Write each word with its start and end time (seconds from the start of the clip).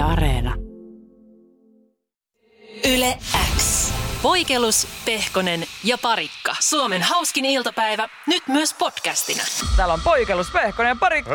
Yle 0.00 0.08
Areena. 0.08 0.54
Yle 2.84 3.18
X. 3.58 3.92
Voikelus, 4.22 4.88
Pehkonen 5.04 5.64
ja 5.84 5.98
Parikka. 5.98 6.56
Suomen 6.60 7.02
hauskin 7.02 7.44
iltapäivä, 7.44 8.08
nyt 8.26 8.42
myös 8.48 8.74
podcastina. 8.74 9.42
Täällä 9.76 9.94
on 9.94 10.00
poikelus, 10.00 10.50
pehkonen 10.50 10.90
ja 10.90 10.96
parikko. 11.00 11.34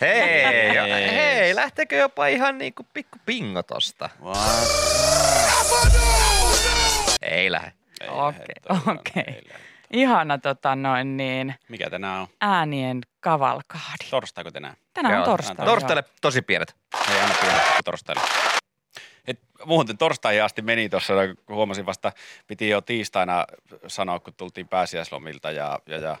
Hei, 0.00 0.44
hei, 0.44 1.10
hei, 1.14 1.54
lähteekö 1.54 1.96
jopa 1.96 2.26
ihan 2.26 2.58
niinku 2.58 2.86
pikku 2.94 3.18
pingo 3.26 3.62
tosta? 3.62 4.10
Ei 7.22 7.52
lähde. 7.52 7.78
Okei, 8.08 8.76
okei. 8.92 9.42
Ihana 9.92 10.38
tota 10.38 10.76
noin 10.76 11.16
niin 11.16 11.54
Mikä 11.68 11.90
tänään 11.90 12.20
on? 12.20 12.26
äänien 12.40 13.00
kavalkaadi. 13.20 14.10
Torstaiko 14.10 14.50
tänään? 14.50 14.76
Tänään 14.94 15.18
on 15.18 15.24
torstai. 15.24 15.66
Torstaille 15.66 16.04
tosi 16.20 16.42
pienet. 16.42 16.76
Ei 17.10 17.20
aina 17.20 17.34
pienet 17.40 17.62
torstaille. 17.84 18.22
Et 19.26 19.40
muuten 19.64 19.98
torstaihin 19.98 20.42
asti 20.44 20.62
meni 20.62 20.88
tuossa, 20.88 21.12
kun 21.46 21.56
huomasin 21.56 21.86
vasta, 21.86 22.12
piti 22.46 22.68
jo 22.68 22.80
tiistaina 22.80 23.46
sanoa, 23.86 24.20
kun 24.20 24.34
tultiin 24.36 24.68
pääsiäislomilta 24.68 25.50
ja, 25.50 25.78
ja, 25.86 25.96
ja 25.98 26.16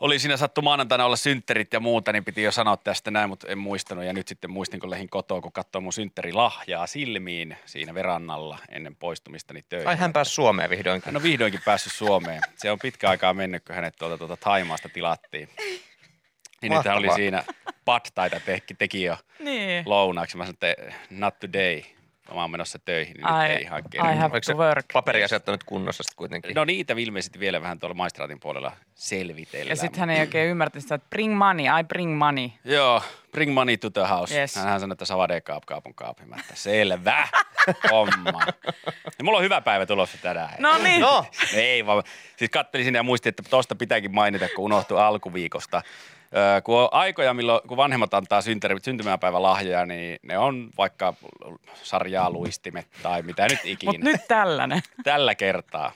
oli 0.00 0.18
siinä 0.18 0.36
sattu 0.36 0.62
maanantaina 0.62 1.04
olla 1.04 1.16
synttärit 1.16 1.72
ja 1.72 1.80
muuta, 1.80 2.12
niin 2.12 2.24
piti 2.24 2.42
jo 2.42 2.52
sanoa 2.52 2.76
tästä 2.76 3.10
näin, 3.10 3.28
mutta 3.28 3.48
en 3.48 3.58
muistanut. 3.58 4.04
Ja 4.04 4.12
nyt 4.12 4.28
sitten 4.28 4.50
muistin, 4.50 4.80
kun 4.80 4.90
lehin 4.90 5.08
kotoa, 5.08 5.40
kun 5.40 5.52
katsoin 5.52 5.82
mun 5.82 5.92
synttärilahjaa 5.92 6.86
silmiin 6.86 7.56
siinä 7.66 7.94
verannalla 7.94 8.58
ennen 8.68 8.96
poistumistani 8.96 9.62
töihin. 9.68 9.88
Ai 9.88 9.96
hän 9.96 10.12
pääsi 10.12 10.34
Suomeen 10.34 10.70
vihdoinkin. 10.70 11.06
Hän 11.06 11.16
on 11.16 11.22
vihdoinkin 11.22 11.60
päässyt 11.64 11.92
Suomeen. 11.92 12.42
Se 12.56 12.70
on 12.70 12.78
pitkä 12.78 13.10
aikaa 13.10 13.34
mennyt, 13.34 13.64
kun 13.64 13.74
hänet 13.74 13.96
tuolta, 13.98 14.18
tuolta 14.18 14.36
Taimaasta 14.36 14.88
tilattiin. 14.88 15.48
Niin 16.62 16.72
nyt 16.72 16.84
hän 16.84 16.96
oli 16.96 17.14
siinä 17.14 17.44
pattaita 17.84 18.40
teki, 18.40 18.74
teki 18.74 19.02
jo 19.02 19.16
Niin. 19.38 19.82
lounaaksi. 19.86 20.36
Mä 20.36 20.44
sanoin, 20.44 20.58
että 20.62 20.92
not 21.10 21.38
today. 21.40 21.82
Mä 22.34 22.40
oon 22.40 22.50
menossa 22.50 22.78
töihin, 22.78 23.14
niin 23.16 23.26
I, 23.28 23.48
nyt 23.48 23.56
ei 23.56 23.62
ihan 23.62 23.80
I 23.80 23.82
kerran. 23.90 24.18
have 24.18 24.32
Oliko 24.32 24.44
se 24.44 24.52
to 24.52 24.58
work. 24.58 24.86
paperiasiat 24.92 25.48
on 25.48 25.52
nyt 25.52 25.64
kunnossa 25.64 26.02
sitten 26.02 26.16
kuitenkin? 26.16 26.54
No 26.54 26.64
niitä 26.64 26.94
ilmeisesti 26.96 27.40
vielä 27.40 27.62
vähän 27.62 27.78
tuolla 27.78 27.94
maistraatin 27.94 28.40
puolella 28.40 28.72
selvitellään. 28.94 29.68
Ja 29.68 29.76
sitten 29.76 30.00
hän 30.00 30.10
ei 30.10 30.20
oikein 30.20 30.48
ymmärtänyt 30.50 30.82
sitä, 30.82 30.94
että 30.94 31.06
bring 31.10 31.36
money, 31.38 31.66
I 31.80 31.84
bring 31.84 32.16
money. 32.18 32.48
Joo, 32.64 33.02
bring 33.32 33.54
money 33.54 33.76
to 33.76 33.90
the 33.90 34.06
house. 34.10 34.40
Yes. 34.40 34.56
Hän 34.56 34.80
sanoi, 34.80 34.92
että 34.94 35.04
savade 35.04 35.40
kaap, 35.40 35.62
kaapun 35.66 35.94
kaapimatta. 35.94 36.54
Selvä 36.54 37.28
homma. 37.90 38.40
Ja 39.18 39.24
mulla 39.24 39.38
on 39.38 39.44
hyvä 39.44 39.60
päivä 39.60 39.86
tulossa 39.86 40.18
tänään. 40.22 40.54
No 40.58 40.78
niin. 40.78 41.00
No, 41.00 41.24
Ei 41.54 41.86
vaan, 41.86 42.02
siis 42.36 42.50
kattelin 42.50 42.84
sinne 42.84 42.98
ja 42.98 43.02
muistin, 43.02 43.30
että 43.30 43.42
tosta 43.50 43.74
pitääkin 43.74 44.14
mainita, 44.14 44.46
kun 44.56 44.64
unohtui 44.64 45.00
alkuviikosta. 45.00 45.82
Öö, 46.36 46.60
kun 46.60 46.78
on 46.78 46.88
aikoja, 46.92 47.34
milloin, 47.34 47.68
kun 47.68 47.76
vanhemmat 47.76 48.14
antaa 48.14 48.40
synttäri, 48.40 48.76
syntymäpäivän 48.82 49.42
lahjoja, 49.42 49.86
niin 49.86 50.18
ne 50.22 50.38
on 50.38 50.70
vaikka 50.78 51.14
sarjaa 51.82 52.30
luistimet 52.30 52.86
tai 53.02 53.22
mitä 53.22 53.48
nyt 53.48 53.60
ikinä. 53.64 53.92
Mutta 53.92 54.04
nyt 54.04 54.20
tällainen. 54.28 54.80
Tällä 55.04 55.34
kertaa. 55.34 55.92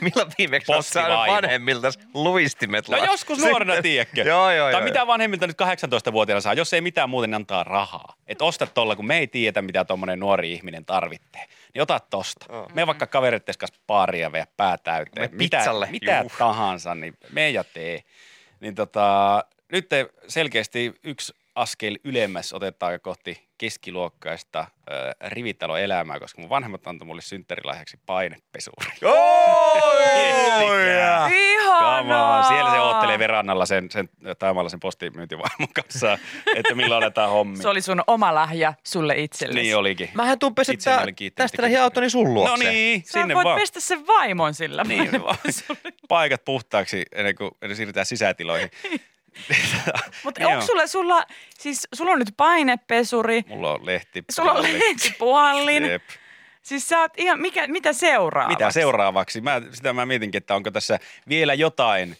milloin 0.00 0.32
viimeksi 0.38 0.72
olet 0.72 0.86
saanut 0.86 1.34
vanhemmilta 1.34 1.88
luistimet? 2.14 2.88
No 2.88 2.96
joskus 2.96 3.38
nuorena, 3.38 3.82
tiedätkö? 3.82 4.22
Joo, 4.22 4.50
joo, 4.50 4.70
Tai 4.70 4.80
joo. 4.80 4.84
mitä 4.84 5.06
vanhemmilta 5.06 5.46
nyt 5.46 5.56
18-vuotiaana 5.62 6.40
saa, 6.40 6.54
jos 6.54 6.72
ei 6.72 6.80
mitään 6.80 7.10
muuten 7.10 7.30
niin 7.30 7.36
antaa 7.36 7.64
rahaa. 7.64 8.14
Et 8.26 8.42
osta 8.42 8.66
tolla, 8.66 8.96
kun 8.96 9.06
me 9.06 9.18
ei 9.18 9.26
tiedetä, 9.26 9.62
mitä 9.62 9.84
tuommoinen 9.84 10.20
nuori 10.20 10.52
ihminen 10.52 10.84
tarvitsee. 10.84 11.44
Niin 11.74 11.82
ota 11.82 12.00
tosta. 12.10 12.46
Joo. 12.48 12.68
Me 12.74 12.86
vaikka 12.86 13.06
kavereitten 13.06 13.54
kanssa 13.58 13.80
baaria 13.86 14.30
ja 14.34 14.46
pää 14.56 14.78
täyteen. 14.78 15.30
Me 15.30 15.38
pizzalle. 15.38 15.88
Mitä, 15.90 16.04
mitä 16.12 16.20
Juh. 16.22 16.32
tahansa, 16.38 16.94
niin 16.94 17.14
me 17.32 17.50
ja 17.50 17.64
tee. 17.64 18.02
Niin 18.60 18.74
tota, 18.74 19.44
nyt 19.72 19.88
te 19.88 20.06
selkeästi 20.28 20.94
yksi 21.04 21.32
askel 21.54 21.98
ylemmäs 22.04 22.52
otetaan 22.52 23.00
kohti 23.00 23.48
keskiluokkaista 23.58 24.60
äh, 24.60 24.66
rivitaloelämää, 25.28 26.20
koska 26.20 26.40
mun 26.40 26.50
vanhemmat 26.50 26.86
antoi 26.86 27.06
mulle 27.06 27.22
synttärilahjaksi 27.22 27.98
painepesuri. 28.06 28.90
Ihanaa. 31.30 32.48
Siellä 32.48 32.70
se 32.70 32.80
oottelee 32.80 33.18
verannalla 33.18 33.66
sen, 33.66 33.90
sen 33.90 34.08
taimalla 34.38 34.68
sen 34.68 34.80
postimyyntivaimon 34.80 35.68
kanssa, 35.74 36.18
että 36.56 36.74
milloin 36.74 37.02
aletaan 37.04 37.30
hommi. 37.30 37.56
Se 37.56 37.68
oli 37.68 37.80
sun 37.80 38.02
oma 38.06 38.34
lahja 38.34 38.74
sulle 38.84 39.14
itsellesi. 39.18 39.60
Niin 39.60 39.76
olikin. 39.76 40.10
Mähän 40.14 40.38
tuun 40.38 40.54
pesyttää 40.54 41.06
tästä 41.34 41.62
lähi 41.62 41.76
autoni 41.76 42.10
sun 42.10 42.34
luokse. 42.34 42.64
No 42.64 42.70
niin, 42.70 43.02
Sä 43.04 43.12
sinne 43.12 43.34
voit 43.34 43.44
vaan. 43.44 43.60
pestä 43.60 43.80
sen 43.80 44.06
vaimon 44.06 44.54
sillä. 44.54 44.84
Niin, 44.84 45.22
vaan. 45.22 45.36
paikat 46.08 46.44
puhtaaksi 46.44 47.04
ennen 47.12 47.34
kuin 47.34 47.50
siirrytään 47.74 48.06
sisätiloihin. 48.06 48.70
Mutta 50.24 50.48
onko 50.48 50.66
sulla, 50.66 50.86
sulla, 50.86 51.24
siis 51.58 51.88
sulla 51.94 52.10
on 52.12 52.18
nyt 52.18 52.34
painepesuri, 52.36 53.42
Mulla 53.48 53.72
on 53.74 53.86
lehti. 53.86 54.24
sulla 54.30 54.52
on 54.52 54.56
puhalli. 54.56 54.78
lehtipuhallin. 54.80 55.84
Jep. 55.84 56.02
Siis 56.62 56.88
sä 56.88 57.00
oot 57.00 57.12
ihan, 57.16 57.40
mikä, 57.40 57.66
mitä 57.66 57.92
seuraa? 57.92 58.48
Mitä 58.48 58.70
seuraavaksi? 58.70 59.40
Mä, 59.40 59.62
sitä 59.72 59.92
mä 59.92 60.06
mietinkin, 60.06 60.38
että 60.38 60.54
onko 60.54 60.70
tässä 60.70 60.98
vielä 61.28 61.54
jotain 61.54 62.16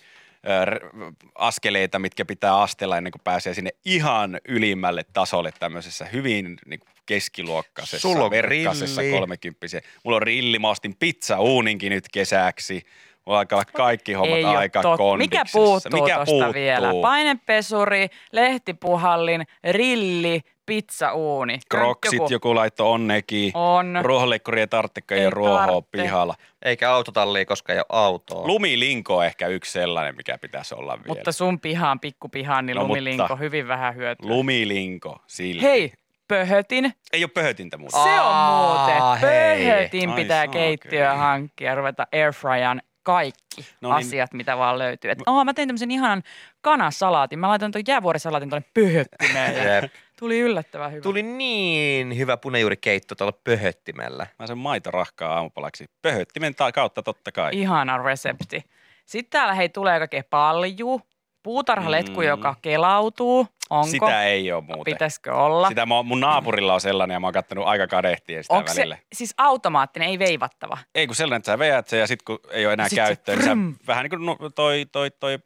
ö, 0.49 0.65
r- 0.65 0.87
askeleita, 1.34 1.99
mitkä 1.99 2.25
pitää 2.25 2.61
astella 2.61 2.97
ennen 2.97 3.11
kuin 3.11 3.23
pääsee 3.25 3.55
sinne 3.55 3.71
ihan 3.84 4.41
ylimmälle 4.49 5.05
tasolle 5.12 5.53
tämmöisessä 5.59 6.05
hyvin 6.05 6.59
niin 6.67 6.81
kuin 6.81 6.89
keskiluokkaisessa, 7.06 7.99
Sulla 8.09 8.31
verkkaisessa 8.31 9.00
grilli. 9.00 9.19
kolmekymppisiä. 9.19 9.81
Mulla 10.05 10.17
on 10.17 10.23
rilli, 10.23 10.59
mä 10.59 10.69
ostin 10.69 10.97
pizza 10.99 11.39
uuninkin 11.41 11.91
nyt 11.93 12.05
kesäksi. 12.12 12.83
Mulla 13.27 13.38
alkaa 13.38 13.56
olla 13.56 13.65
kaikki 13.77 14.12
hommat 14.12 14.37
Ei 14.38 14.44
aika 14.44 14.83
totta. 14.83 14.97
kondiksessa. 14.97 15.43
Mikä 15.43 15.53
puuttuu 15.53 16.03
Mikä 16.03 16.15
tosta 16.16 16.25
puuttuu? 16.33 16.55
vielä? 16.55 16.88
Painepesuri, 17.03 18.06
lehtipuhallin, 18.33 19.43
rilli, 19.71 20.41
pizzauuni. 20.66 21.59
Kroksit 21.69 22.12
joku, 22.19 22.32
joku 22.32 22.55
laitto 22.55 22.93
on 22.93 23.06
nekin. 23.06 23.50
On. 23.55 23.99
Ruohonleikkuri 24.03 24.61
ei 24.61 24.66
tarvitsekaan 24.66 25.21
Ei 25.21 25.31
ruohoa 25.31 25.82
pihalla. 25.82 26.34
Eikä 26.65 26.91
autotallia, 26.93 27.44
koska 27.44 27.72
ei 27.72 27.78
ole 27.78 27.87
autoa. 27.88 28.47
Lumilinko 28.47 29.16
on 29.16 29.27
ehkä 29.27 29.47
yksi 29.47 29.72
sellainen, 29.72 30.16
mikä 30.16 30.38
pitäisi 30.38 30.75
olla 30.75 30.93
vielä. 30.93 31.06
Mutta 31.06 31.32
sun 31.32 31.61
pihaan, 31.61 32.00
pikkupihaan, 32.00 32.66
niin 32.66 32.77
No, 32.77 32.82
lumilinko 32.87 33.22
mutta- 33.22 33.37
hyvin 33.37 33.69
vähän 33.69 33.94
hyötyä. 33.97 34.28
Lumilinko, 34.31 35.19
sillä. 35.27 35.62
Hei, 35.62 35.93
pöhötin. 36.28 36.93
Ei 37.12 37.25
ole 37.25 37.31
pöhötintä 37.34 37.78
muuta. 37.78 38.03
Se 38.05 38.21
on 38.21 38.37
muuten. 38.37 39.03
Pöhötin 39.21 40.11
Ai 40.11 40.16
pitää 40.16 40.49
keittiöä 40.49 41.15
hankkia 41.15 41.69
ja 41.71 41.75
ruveta 41.75 42.06
airfryan 42.12 42.82
kaikki 43.03 43.67
No 43.81 43.89
niin. 43.89 44.07
asiat, 44.07 44.33
mitä 44.33 44.57
vaan 44.59 44.79
löytyy. 44.79 45.11
Et, 45.11 45.19
oh, 45.27 45.45
mä 45.45 45.55
tein 45.55 45.69
tämmöisen 45.69 45.91
ihanan 45.91 46.23
kanasalaatin. 46.61 47.39
Mä 47.39 47.49
laitoin 47.49 47.73
tuon 47.73 47.85
jäävuorisalaatin 47.89 48.49
tuonne 48.51 48.69
pöhöttimeen 48.75 49.91
tuli 50.19 50.39
yllättävän 50.41 50.93
hyvä. 50.93 51.03
Tuli 51.03 51.23
niin 51.23 52.17
hyvä 52.17 52.37
punajuurikeitto 52.37 53.15
tuolla 53.15 53.39
pöhöttimellä. 53.45 54.27
Mä 54.39 54.47
sen 54.47 54.59
maitorahkaa 54.59 55.35
aamupalaksi. 55.35 55.85
Pöhöttimen 56.03 56.55
ta- 56.55 56.73
kautta 56.73 57.03
totta 57.03 57.33
kai. 57.33 57.51
Ihana 57.53 57.99
resepti. 58.03 58.65
Sitten 59.07 59.31
täällä 59.31 59.55
hei 59.55 59.69
tulee 59.69 59.99
kaikkea 59.99 60.23
palju, 60.31 61.01
puutarhaletku, 61.43 62.21
Mm. 62.21 62.27
joka 62.27 62.55
kelautuu. 62.63 63.47
Onko? 63.71 63.87
Sitä 63.87 64.25
ei 64.25 64.53
ole 64.53 64.63
muuten. 64.67 64.85
Pitäisikö 64.95 65.35
olla? 65.35 65.69
Sitä 65.69 65.87
mä, 65.87 66.03
mun 66.03 66.21
naapurilla 66.21 66.75
on 66.75 66.81
sellainen 66.81 67.15
ja 67.15 67.21
mä 67.21 67.27
oon 67.27 67.35
kattonut 67.35 67.67
aika 67.67 67.87
kadehtien 67.87 68.45
sitä 68.45 68.55
Onko 68.55 68.71
välillä. 68.77 68.95
se 68.97 69.03
siis 69.15 69.35
automaattinen, 69.39 70.09
ei 70.09 70.19
veivattava? 70.19 70.79
Ei 70.95 71.07
kun 71.07 71.17
sellainen, 71.17 71.37
että 71.39 71.53
sä 71.53 71.59
veät 71.59 71.89
sen 71.89 72.01
ja 72.01 72.07
sit 72.07 72.23
kun 72.23 72.39
ei 72.51 72.67
ole 72.67 72.73
enää 72.73 72.89
Sit 72.89 72.97
se 72.97 73.03
käyttöä, 73.03 73.37
niin 73.37 73.45
sä 73.45 73.57
vähän 73.87 74.03
niin 74.05 74.11
kuin 74.11 74.27
no- 74.27 74.51
toi, 74.55 74.87
toi, 74.93 75.11
toi 75.11 75.39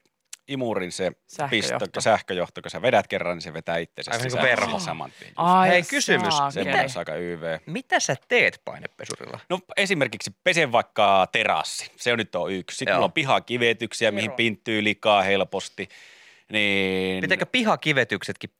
imurin 0.48 0.92
se 0.92 1.12
Sähköjohto. 1.26 1.78
pisto, 1.78 2.00
sähköjohto, 2.00 2.62
kun 2.62 2.70
sä 2.70 2.82
vedät 2.82 3.06
kerran, 3.06 3.36
niin 3.36 3.42
se 3.42 3.52
vetää 3.54 3.78
itsensä 3.78 4.10
Aivan 4.10 4.24
niin 4.24 4.32
kuin 4.32 4.40
sisään 4.40 4.60
verho. 4.60 4.78
saman 4.78 5.12
tien. 5.18 5.32
Ai 5.36 5.68
Hei, 5.68 5.82
kysymys. 5.82 6.34
Semmoinen 6.50 6.90
aika 6.96 7.14
YV. 7.14 7.58
Mitä 7.66 8.00
sä 8.00 8.16
teet 8.28 8.62
painepesurilla? 8.64 9.40
No 9.48 9.58
esimerkiksi 9.76 10.36
pesen 10.44 10.72
vaikka 10.72 11.26
terassi. 11.32 11.92
Se 11.96 12.12
on 12.12 12.18
nyt 12.18 12.34
on 12.34 12.52
yksi. 12.52 12.76
Sitten 12.76 12.92
Joo. 12.92 12.96
mulla 12.96 13.04
on 13.04 13.12
pihakivetyksiä, 13.12 14.10
mihin 14.10 14.32
pinttyy 14.32 14.84
likaa 14.84 15.22
helposti. 15.22 15.88
Niin... 16.52 17.20
Pitääkö 17.20 17.46
pihakivetyksetkin 17.46 18.50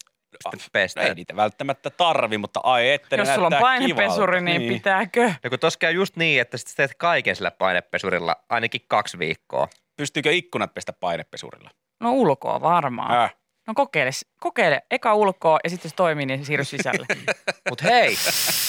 sitten 0.53 0.71
pestä? 0.73 1.00
Ei 1.03 1.15
niitä 1.15 1.37
välttämättä 1.37 1.91
tarvi, 1.91 2.39
mutta 2.39 2.61
ai 2.62 2.91
että 2.93 3.17
Jos 3.17 3.29
sulla 3.35 3.47
on 3.47 3.56
painepesuri, 3.61 4.39
kivalta. 4.41 4.59
niin, 4.59 4.73
pitääkö? 4.73 5.32
No 5.44 5.50
kun 5.50 5.59
tos 5.59 5.77
käy 5.77 5.93
just 5.93 6.17
niin, 6.17 6.41
että 6.41 6.56
sit 6.56 6.69
sä 6.69 6.77
teet 6.77 6.94
kaiken 6.94 7.37
sillä 7.37 7.50
painepesurilla 7.50 8.37
ainakin 8.49 8.81
kaksi 8.89 9.19
viikkoa. 9.19 9.69
Pystyykö 9.96 10.32
ikkunat 10.32 10.75
pestä 10.75 10.93
painepesurilla? 10.93 11.70
No 12.00 12.12
ulkoa 12.12 12.60
varmaan. 12.60 13.22
Äh. 13.25 13.34
No 13.66 13.75
kokeile, 13.75 14.10
kokeile 14.40 14.82
eka 14.90 15.14
ulkoa 15.14 15.58
ja 15.64 15.70
sitten 15.70 15.88
jos 15.88 15.94
toimii, 15.94 16.26
niin 16.26 16.44
siirry 16.44 16.64
sisälle. 16.64 17.06
Mut 17.70 17.82
hei, 17.82 18.16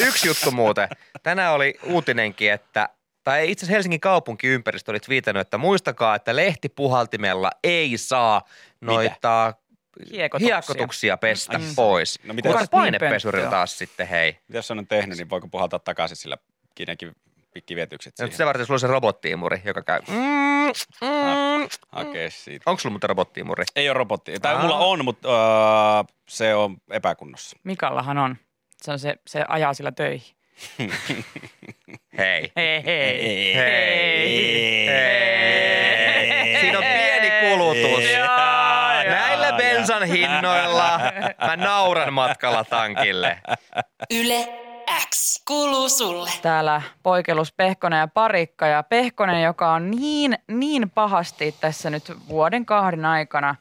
yksi 0.08 0.28
juttu 0.28 0.52
muuten. 0.52 0.88
Tänään 1.24 1.54
oli 1.54 1.74
uutinenkin, 1.84 2.52
että 2.52 2.90
tai 3.24 3.52
itse 3.52 3.66
asiassa 3.66 3.74
Helsingin 3.76 4.00
kaupunkiympäristö 4.00 4.92
oli 4.92 5.00
viitannut, 5.10 5.42
että 5.42 5.58
muistakaa, 5.58 6.16
että 6.16 6.36
lehtipuhaltimella 6.36 7.52
ei 7.64 7.98
saa 7.98 8.42
noita 8.82 9.54
Hiekotuksia. 10.12 10.56
hiekotuksia 10.56 11.18
pestä 11.18 11.58
Mm. 11.58 11.76
pois. 11.76 12.20
No 12.24 12.34
mitä 12.34 12.50
Kuka 12.50 12.60
niin 12.60 12.70
painepesurilla 12.72 13.50
taas 13.50 13.78
sitten, 13.78 14.08
hei. 14.08 14.38
Mitä 14.48 14.58
jos 14.58 14.72
on 14.72 14.88
tehnyt, 14.88 15.18
niin 15.18 15.30
voiko 15.30 15.48
puhaltaa 15.48 15.80
takaisin 15.80 16.18
sillä 16.18 16.38
kiinäkin 16.76 17.16
pikkivietyykset 17.58 18.12
Nyt 18.12 18.18
siihen. 18.18 18.32
sitä 18.32 18.46
varten 18.46 18.66
sulla 18.66 18.76
on 18.76 18.80
se 18.80 18.88
robottiimuri, 18.88 19.62
joka 19.66 19.82
käy. 19.82 20.00
Mm, 20.08 20.16
mm. 21.02 21.68
Hakee 21.92 22.30
siitä. 22.30 22.64
Onko 22.70 22.80
sulla 22.80 22.94
muuten 22.94 23.10
robottiimuri? 23.10 23.64
Ei 23.76 23.90
ole 23.90 23.94
robotti. 23.98 24.40
Tai 24.40 24.56
Aa. 24.56 24.62
mulla 24.62 24.78
on, 24.78 25.06
mutta 25.06 25.30
uh, 25.30 26.08
se 26.30 26.56
on 26.56 26.78
epäkunnossa. 26.92 27.58
Mikallahan 27.64 28.18
on. 28.18 28.36
Se 28.82 28.92
on 28.92 29.00
se, 29.00 29.16
se 29.28 29.44
ajaa 29.48 29.74
sillä 29.74 29.92
töihin. 29.92 30.36
Hei. 32.18 32.52
Hei 32.56 32.84
hei. 32.86 33.56
Hei. 33.56 34.88
Hei. 34.88 36.60
Siinä 36.62 36.78
on 36.78 36.84
pieni 36.84 37.32
kulutus. 37.42 38.12
Jaa, 38.12 39.04
Näillä 39.04 39.52
bensan 39.58 40.04
hinnoilla 40.04 41.00
mä 41.46 41.56
nauran 41.56 42.14
matkalla 42.14 42.64
tankille. 42.64 43.42
Yle 44.12 44.67
X 45.16 45.44
kuuluu 45.48 45.90
sulle. 45.90 46.30
Täällä 46.42 46.82
poikelus 47.04 47.54
Pehkonen 47.54 48.00
ja 48.00 48.08
Parikka. 48.08 48.68
Ja 48.68 48.84
Pehkonen, 48.84 49.44
joka 49.44 49.74
on 49.74 49.92
niin, 49.92 50.38
niin 50.48 50.90
pahasti 50.90 51.56
tässä 51.62 51.90
nyt 51.90 52.12
vuoden 52.30 52.66
kahden 52.66 53.06
aikana. 53.06 53.56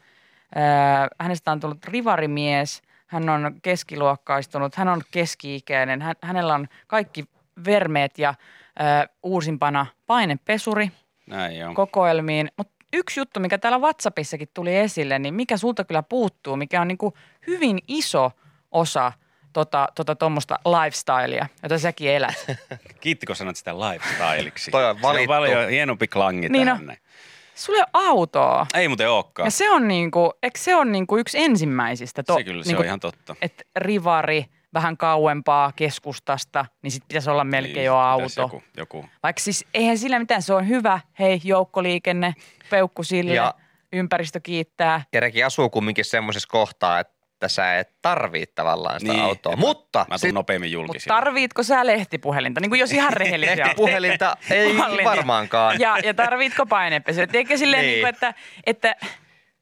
Ää, 0.55 1.07
hänestä 1.19 1.51
on 1.51 1.59
tullut 1.59 1.85
rivarimies. 1.85 2.81
Hän 3.07 3.29
on 3.29 3.55
keskiluokkaistunut. 3.61 4.75
Hän 4.75 4.87
on 4.87 5.01
keski-ikäinen. 5.11 6.01
Hän, 6.01 6.15
hänellä 6.21 6.55
on 6.55 6.67
kaikki 6.87 7.25
vermeet 7.65 8.19
ja 8.19 8.33
ää, 8.79 9.07
uusimpana 9.23 9.85
painepesuri 10.07 10.91
Näin 11.27 11.67
on. 11.67 11.75
kokoelmiin. 11.75 12.51
Mutta 12.57 12.73
yksi 12.93 13.19
juttu, 13.19 13.39
mikä 13.39 13.57
täällä 13.57 13.77
WhatsAppissakin 13.77 14.49
tuli 14.53 14.75
esille, 14.75 15.19
niin 15.19 15.33
mikä 15.33 15.57
sulta 15.57 15.83
kyllä 15.83 16.03
puuttuu, 16.03 16.55
mikä 16.55 16.81
on 16.81 16.87
niinku 16.87 17.13
hyvin 17.47 17.79
iso 17.87 18.31
osa 18.71 19.11
tota 19.57 19.87
tota 19.95 20.15
tuommoista 20.15 20.59
lifestylea, 20.65 21.47
jota 21.63 21.79
säkin 21.79 22.09
elät. 22.11 22.45
Kiittikö 23.01 23.35
sanot 23.35 23.55
sitä 23.55 23.73
lifestyleiksi? 23.79 24.71
Toi 24.71 24.85
on 24.89 24.95
Se 24.95 25.01
valittu. 25.01 25.31
on 25.33 25.37
paljon 25.37 25.69
hienompi 25.69 26.07
klangi 26.07 26.49
Niin 26.49 26.65
tähän. 26.67 26.81
on. 26.81 26.87
näin. 26.87 26.99
Sulla 27.55 27.77
ei 27.79 27.83
ole 27.93 28.07
autoa. 28.07 28.67
Ei 28.73 28.87
muuten 28.87 29.09
olekaan. 29.09 29.47
Ja 29.47 29.51
se 29.51 29.69
on 29.69 29.87
niinku, 29.87 30.33
eikö 30.43 30.59
se 30.59 30.75
on 30.75 30.91
niinku 30.91 31.17
yksi 31.17 31.37
ensimmäisistä? 31.43 32.23
se 32.37 32.43
kyllä, 32.43 32.63
se 32.63 32.67
niinku, 32.69 32.81
on 32.81 32.85
ihan 32.85 32.99
totta. 32.99 33.35
Että 33.41 33.63
rivari 33.75 34.45
vähän 34.73 34.97
kauempaa 34.97 35.71
keskustasta, 35.75 36.65
niin 36.81 36.91
sitten 36.91 37.07
pitäisi 37.07 37.29
olla 37.29 37.43
melkein 37.43 37.75
Niin, 37.75 37.85
jo 37.85 37.95
auto. 37.97 38.41
Joku, 38.41 38.63
joku. 38.77 39.05
Vaikka 39.23 39.39
siis 39.39 39.65
eihän 39.73 39.97
sillä 39.97 40.19
mitään, 40.19 40.41
se 40.41 40.53
on 40.53 40.67
hyvä. 40.67 40.99
Hei, 41.19 41.41
joukkoliikenne, 41.43 42.33
peukku 42.69 43.03
sille, 43.03 43.33
Ja- 43.33 43.53
ympäristö 43.93 44.39
kiittää. 44.39 45.01
Jereki 45.13 45.43
asuu 45.43 45.69
kumminkin 45.69 46.05
semmoisessa 46.05 46.47
kohtaa, 46.51 46.99
että 46.99 47.13
sä 47.47 47.79
et 47.79 47.89
tarvii 48.01 48.45
tavallaan 48.55 48.99
sitä 48.99 49.11
Niin, 49.13 49.23
autoa. 49.23 49.53
että 49.53 49.61
mä- 49.65 49.67
Mutta 49.67 50.05
Mä 50.09 50.17
sit 50.17 50.27
tuun 50.27 50.33
nopeammin 50.35 50.67
Mutta 50.67 50.73
julkisiin. 50.73 51.07
tarviitko 51.15 51.63
sä 51.63 51.85
lehtipuhelinta? 51.85 52.61
Niin 52.61 52.69
kuin 52.69 52.79
jos 52.79 52.91
ihan 52.91 53.13
rehellisiä 53.13 53.55
lehtipuhelinta 53.65 54.37
ei 54.51 54.73
Puhelinta. 54.73 55.09
varmaankaan. 55.09 55.79
Ja, 55.79 55.97
ja 56.03 56.13
tarvitko 56.13 56.65
painepesua? 56.65 57.27
Tiedätkö 57.27 57.57
silleen, 57.57 57.81
Niin. 57.81 57.91
niin. 57.91 58.01
kuin, 58.01 58.09
että, 58.09 58.33
että 58.65 58.95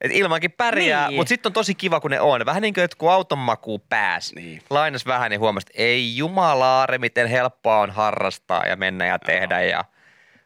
Et 0.02 0.12
ilmankin 0.12 0.52
pärjää, 0.52 1.08
Niin. 1.08 1.16
mutta 1.20 1.30
sitten 1.30 1.50
on 1.50 1.54
tosi 1.54 1.76
kiva, 1.76 2.00
kun 2.00 2.12
ne 2.12 2.20
on. 2.22 2.46
Vähän 2.46 2.62
niin 2.62 2.74
kuin, 2.74 2.84
että 2.84 2.98
kun 2.98 3.12
auton 3.12 3.38
makuun 3.38 3.82
pääsi, 3.90 4.36
Niin. 4.36 4.62
lainas 4.70 5.06
vähän, 5.06 5.30
niin 5.32 5.40
huomasi, 5.40 5.68
että 5.70 5.84
ei 5.84 6.18
jumalaare, 6.18 6.98
miten 6.98 7.28
helppoa 7.28 7.80
on 7.80 7.92
harrastaa 7.92 8.66
ja 8.66 8.76
mennä 8.76 9.06
ja 9.06 9.20
tehdä 9.20 9.62
ja 9.62 9.86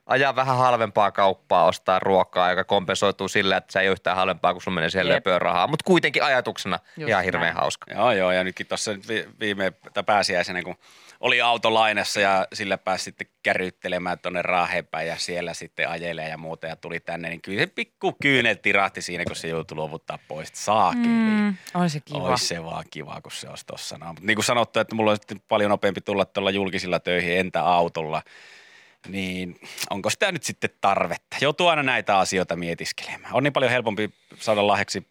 ajaa 0.10 0.36
vähän 0.36 0.58
halvempaa 0.58 1.12
kauppaa, 1.12 1.66
ostaa 1.66 2.00
ruokaa, 2.00 2.50
joka 2.50 2.64
kompensoituu 2.64 3.28
sillä, 3.28 3.58
että 3.58 3.72
se 3.72 3.80
ei 3.80 3.88
ole 3.88 3.92
yhtään 3.92 4.18
halvempaa, 4.18 4.54
kun 4.54 4.62
sun 4.62 4.74
menee 4.74 4.90
siellä 4.90 5.14
löpöön 5.14 5.42
rahaa. 5.42 5.68
Mutta 5.68 5.84
kuitenkin 5.84 6.24
ajatuksena 6.24 6.80
Just 6.98 7.10
ihan 7.10 7.24
hirveän 7.24 7.44
näin. 7.44 7.56
hauska. 7.56 7.94
Joo, 7.94 8.12
joo, 8.12 8.32
ja 8.32 8.44
nytkin 8.44 8.68
tuossa 8.68 8.92
viime 9.40 9.74
tai 9.94 10.04
pääsiäisenä, 10.04 10.64
kun 10.64 10.76
oli 11.20 11.42
auto 11.42 11.74
lainassa 11.74 12.20
ja 12.20 12.48
sillä 12.54 12.78
pääsi 12.78 13.04
sitten 13.04 13.28
kärryttelemään 13.44 14.20
tuonne 14.20 14.42
Raaheenpäin 14.42 15.08
ja 15.08 15.16
siellä 15.18 15.54
sitten 15.54 15.90
ajelee 15.90 16.30
ja 16.30 16.38
muuta 16.38 16.68
ja 16.68 16.76
tuli 16.76 17.00
tänne, 17.00 17.30
niin 17.30 17.42
kyllä 17.42 17.60
se 17.60 17.68
pikku 17.68 18.16
kyynel 18.22 18.56
tirahti 18.56 19.02
siinä, 19.02 19.24
kun 19.26 19.36
se 19.36 19.48
joutui 19.48 19.76
luovuttaa 19.76 20.20
pois. 20.28 20.50
Saakeli. 20.54 21.08
mm, 21.08 21.56
on 21.74 21.90
se 21.90 22.00
kiva. 22.00 22.18
Ois 22.20 22.48
se 22.48 22.64
vaan 22.64 22.86
kiva, 22.92 23.22
kun 23.22 23.32
se 23.32 23.50
olisi 23.50 23.66
tossa. 23.66 23.98
No, 23.98 24.06
mutta 24.06 24.22
niin 24.26 24.36
kuin 24.36 24.46
sanottu, 24.46 24.80
että 24.80 24.96
mulla 24.96 25.12
on 25.12 25.18
sitten 25.18 25.42
paljon 25.48 25.70
nopeampi 25.70 26.02
tulla 26.02 26.26
tuolla 26.26 26.52
julkisilla 26.52 27.00
töihin, 27.00 27.40
entä 27.40 27.64
autolla. 27.64 28.22
Niin 29.08 29.60
onko 29.90 30.10
sitä 30.10 30.32
nyt 30.32 30.44
sitten 30.44 30.70
tarvetta? 30.82 31.38
Joutuu 31.42 31.68
aina 31.68 31.84
näitä 31.84 32.18
asioita 32.18 32.56
mietiskelemään. 32.56 33.34
On 33.36 33.44
niin 33.44 33.54
paljon 33.54 33.72
helpompi 33.72 34.10
saada 34.36 34.68
lahjaksi 34.68 35.08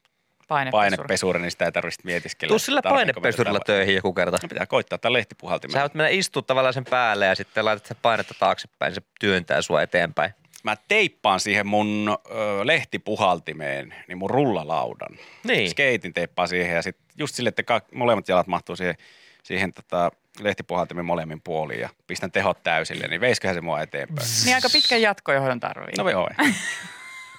Painepesuri. 0.48 0.90
painepesuri, 0.96 1.40
niin 1.40 1.50
sitä 1.50 1.64
ei 1.64 1.72
tarvitse 1.72 2.00
mietiskellä. 2.04 2.50
Tuu 2.50 2.58
sillä 2.58 2.82
painepesurilla 2.82 3.60
töihin 3.60 3.94
joku 3.94 4.12
kerta. 4.12 4.38
No 4.42 4.48
pitää 4.48 4.66
koittaa 4.66 4.98
tämä 4.98 5.12
lehtipuhaltimella. 5.12 5.78
Sä 5.78 5.82
voit 5.82 5.94
mennä 5.94 6.08
istua 6.08 6.42
tavallaan 6.42 6.74
sen 6.74 6.84
päälle 6.84 7.26
ja 7.26 7.34
sitten 7.34 7.64
laitat 7.64 7.86
sen 7.86 7.96
painetta 8.02 8.34
taaksepäin, 8.38 8.94
se 8.94 9.00
työntää 9.20 9.62
sua 9.62 9.82
eteenpäin. 9.82 10.30
Mä 10.62 10.76
teippaan 10.88 11.40
siihen 11.40 11.66
mun 11.66 12.18
ö, 12.30 12.66
lehtipuhaltimeen, 12.66 13.94
niin 14.08 14.18
mun 14.18 14.30
rullalaudan. 14.30 15.18
Niin. 15.44 15.70
Skeitin 15.70 16.14
teippaan 16.14 16.48
siihen 16.48 16.74
ja 16.76 16.82
sitten 16.82 17.06
just 17.18 17.34
sille, 17.34 17.48
että 17.48 17.62
ka- 17.62 17.82
molemmat 17.94 18.28
jalat 18.28 18.46
mahtuu 18.46 18.76
siihen, 18.76 18.94
siihen 19.42 19.72
tota, 19.72 20.10
lehtipuhaltimen 20.40 21.04
molemmin 21.04 21.40
puoliin 21.44 21.80
ja 21.80 21.88
pistän 22.06 22.32
tehot 22.32 22.62
täysille, 22.62 23.06
niin 23.08 23.20
veisköhän 23.20 23.54
se 23.54 23.60
mua 23.60 23.80
eteenpäin. 23.80 24.28
Niin 24.44 24.54
aika 24.54 24.68
pitkän 24.72 25.02
jatkojohdon 25.02 25.60
tarvii. 25.60 25.92
No 25.98 26.10
joo. 26.10 26.28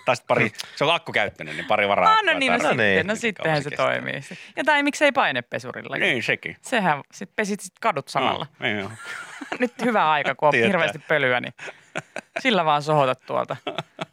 tai 0.06 0.16
sitten 0.16 0.28
pari, 0.28 0.52
se 0.76 0.84
on 0.84 0.94
akkukäyttöinen, 0.96 1.56
niin 1.56 1.66
pari 1.66 1.88
varaa. 1.88 2.12
Ah, 2.14 2.24
no 2.24 2.34
niin, 2.40 2.52
no, 2.52 2.58
No 2.58 2.64
sitten, 2.70 2.78
niin. 2.78 3.08
no 3.08 3.16
sittenhän 3.16 3.64
se 3.64 3.70
toimii. 3.70 4.22
Ja 4.56 4.64
tai 4.64 4.84
miksei 4.84 5.12
painepesurilla. 5.12 5.96
Niin, 5.98 6.24
sekin. 6.24 6.58
Sehän, 6.62 7.02
sit 7.12 7.30
pesit 7.36 7.60
sit 7.60 7.74
kadut 7.82 8.08
samalla. 8.08 8.48
No, 8.60 8.66
niin 8.66 8.80
joo. 8.80 8.92
Nyt 9.60 9.74
hyvä 9.86 10.12
aika, 10.12 10.36
kun 10.36 10.48
on 10.48 10.52
Tietää. 10.52 10.68
hirveästi 10.68 11.00
pölyä, 11.00 11.40
niin 11.40 11.54
sillä 12.40 12.66
vaan 12.66 12.84
sohotat 12.84 13.20
tuolta. 13.26 13.58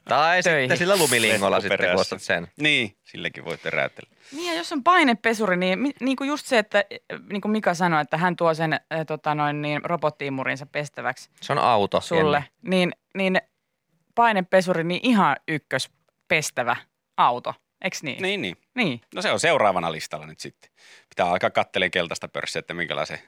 Tai 0.09 0.43
Töihin. 0.43 0.63
sitten 0.63 0.79
sillä 0.79 0.97
lumilingolla 0.97 1.61
sitten, 1.61 1.79
kun 1.91 2.01
ostat 2.01 2.23
sen. 2.23 2.49
Niin, 2.61 2.97
silläkin 3.05 3.45
voi 3.45 3.59
teräytellä. 3.59 4.11
Niin 4.33 4.53
ja 4.53 4.55
jos 4.59 4.73
on 4.73 4.85
painepesuri, 4.85 5.57
niin, 5.57 5.93
niin 6.01 6.17
kuin 6.17 6.29
just 6.29 6.47
se, 6.47 6.59
että 6.59 6.85
niin 7.31 7.41
kuin 7.41 7.53
Mika 7.53 7.75
sanoi, 7.75 8.03
että 8.03 8.17
hän 8.17 8.37
tuo 8.37 8.55
sen 8.55 8.73
äh, 8.73 8.81
tota 9.07 9.35
noin, 9.35 9.63
niin 9.63 9.85
robottiimurinsa 9.85 10.67
pestäväksi 10.67 11.31
Se 11.41 11.53
on 11.53 11.59
auto. 11.59 12.01
sulle, 12.01 12.37
Jenni. 12.37 12.71
niin, 12.71 12.93
niin 13.15 13.41
painepesuri, 14.15 14.85
niin 14.85 15.01
ihan 15.03 15.37
ykkös 15.49 15.91
pestävä 16.29 16.77
auto, 17.17 17.55
eks 17.83 18.03
niin? 18.03 18.23
Niin, 18.23 18.43
niin. 18.43 18.57
niin. 18.75 19.01
No 19.15 19.23
se 19.23 19.33
on 19.33 19.41
seuraavana 19.41 19.93
listalla 19.93 20.27
nyt 20.27 20.41
sitten. 20.41 20.71
Pitää 21.09 21.27
alkaa 21.31 21.51
kattelemaan 21.51 21.91
keltaista 21.91 22.29
pörssiä, 22.29 22.61
että 22.61 22.75
minkälaisen 22.75 23.19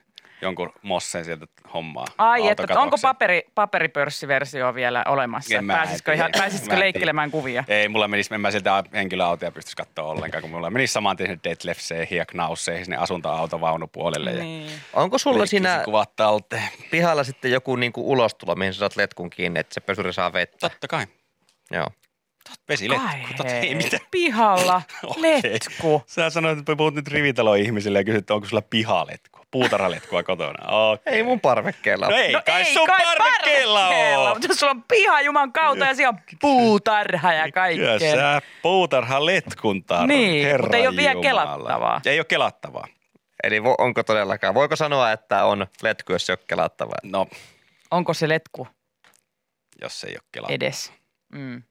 jonkun 0.43 0.73
mossen 0.83 1.25
sieltä 1.25 1.47
hommaa. 1.75 2.05
Ai, 2.19 2.49
että 2.49 2.81
onko 2.81 2.97
paperi, 3.03 3.43
paperipörssiversio 3.55 4.75
vielä 4.75 5.05
olemassa? 5.09 5.57
En 5.59 5.65
mä 5.65 5.73
Pääsisikö, 5.73 6.13
ihan, 6.15 6.31
pääsisikö 6.39 6.75
en 6.75 6.81
leikkelemään 6.81 7.31
kuvia? 7.31 7.65
Ei, 7.69 7.89
mulla 7.89 8.09
menisi, 8.09 8.35
en 8.35 8.41
mä 8.41 8.51
sieltä 8.51 8.85
henkilöautoja 8.93 9.53
pystyisi 9.53 9.77
katsoa 9.77 10.05
ollenkaan, 10.05 10.43
kun 10.43 10.51
mulla 10.51 10.71
menisi 10.71 10.93
saman 10.93 11.17
tien 11.17 11.29
sinne 11.29 11.41
Detlefseen 11.45 12.07
ja 12.11 12.27
Knausseen 12.27 12.85
sinne 12.85 12.97
asuntoautovaunupuolelle. 12.97 14.31
Ja 14.31 14.43
Niin. 14.43 14.71
Onko 14.93 15.19
sulla 15.19 15.47
siinä 15.47 15.83
kuvat 15.85 16.17
talteen. 16.17 16.69
pihalla 16.91 17.25
sitten 17.25 17.51
joku 17.51 17.77
niinku 17.77 18.13
ulostulo, 18.13 18.55
mihin 18.55 18.75
sä 18.75 18.79
saat 18.79 18.97
letkun 18.97 19.31
kiinni, 19.31 19.61
että 19.61 19.75
se 19.75 19.81
pesuri 19.81 20.13
saa 20.13 20.33
vettä? 20.33 20.69
Totta 20.69 20.89
kai. 20.89 21.07
Joo. 21.71 21.87
Vesiletku. 22.69 23.07
Totta, 23.37 23.53
ei 23.55 23.61
hei, 23.61 23.75
mitään. 23.75 24.03
Pihalla 24.11 24.83
Okei. 25.05 25.41
letku. 25.53 26.03
Sä 26.07 26.31
sanoit, 26.31 26.59
että 26.59 26.77
puhut 26.77 26.95
nyt 26.95 27.09
rivitalo-ihmisille 27.09 27.99
ja 27.99 28.05
kysyt, 28.05 28.31
onko 28.31 28.47
sulla 28.49 28.63
pihaletkua, 28.63 29.45
puutarhaletkua 29.51 30.23
kotona. 30.23 30.69
Okay. 30.69 31.15
Ei 31.15 31.23
mun 31.23 31.41
parvekkeella 31.41 32.07
No 32.09 32.15
ole. 32.15 32.21
ei, 32.25 32.35
kai 32.47 32.65
sun 32.65 32.89
parvekkeella 32.89 33.89
oo. 33.89 34.29
Mutta 34.35 34.47
jos 34.49 34.59
sulla 34.61 34.71
on 34.71 34.83
piha 34.83 35.21
juman 35.21 35.53
kautta 35.53 35.85
ja 35.85 35.95
siellä 35.95 36.09
on 36.09 36.21
puutarha 36.41 37.33
ja 37.33 37.43
Kyllä 37.43 37.53
kaikkea. 37.53 37.99
sä 38.17 38.43
puutarhaletkun 38.63 39.85
tarvit, 39.85 40.09
Niin, 40.09 40.45
Herran 40.47 40.65
mutta 40.65 40.77
ei 40.77 40.87
ole 40.87 40.97
vielä 40.97 41.13
Jumala. 41.13 41.23
kelattavaa. 41.29 42.01
Ei 42.07 42.19
ole 42.19 42.25
kelattavaa. 42.25 42.87
Eli 43.45 43.65
vo, 43.65 43.75
onko 43.79 44.03
todellakaan? 44.03 44.55
Voiko 44.55 44.77
sanoa, 44.77 45.13
että 45.13 45.45
on 45.45 45.67
letku, 45.83 46.13
jos 46.13 46.27
se 46.27 46.33
on 46.33 46.39
kelattavaa? 46.47 46.99
No, 47.03 47.27
Onko 47.91 48.15
se 48.15 48.29
letku 48.29 48.69
jos 49.83 50.05
ei 50.05 50.11
ole 50.13 50.21
kelattavaa. 50.33 50.55
edes? 50.55 50.93
Mm. 51.33 51.63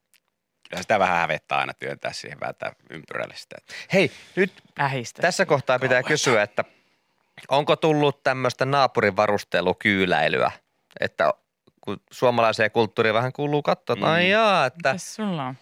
Kyllä 0.70 0.82
sitä 0.82 1.00
vähän 1.00 1.18
hävettää 1.18 1.58
aina 1.58 1.74
työntää 1.74 2.14
siihen 2.14 2.40
vääntää 2.40 2.72
ympyrälle 2.90 3.36
sitä. 3.36 3.56
Hei, 3.94 4.12
nyt 4.36 4.54
Ähistä. 4.80 5.22
tässä 5.22 5.46
kohtaa 5.46 5.80
pitää 5.80 6.04
kysyä, 6.04 6.44
että 6.44 6.64
onko 7.50 7.76
tullut 7.76 8.24
tämmöistä 8.24 8.66
naapurin 8.66 9.16
varustelukyyläilyä, 9.16 10.52
että 11.00 11.34
kun 11.82 11.98
suomalaiseen 12.12 12.72
kulttuuriin 12.72 13.14
vähän 13.16 13.34
kuuluu 13.34 13.62
katsoa, 13.62 13.96
Mm. 13.96 14.22
jaa, 14.30 14.66
että 14.66 14.90
Mitäs 14.94 15.16
sulla 15.16 15.44
on? 15.46 15.56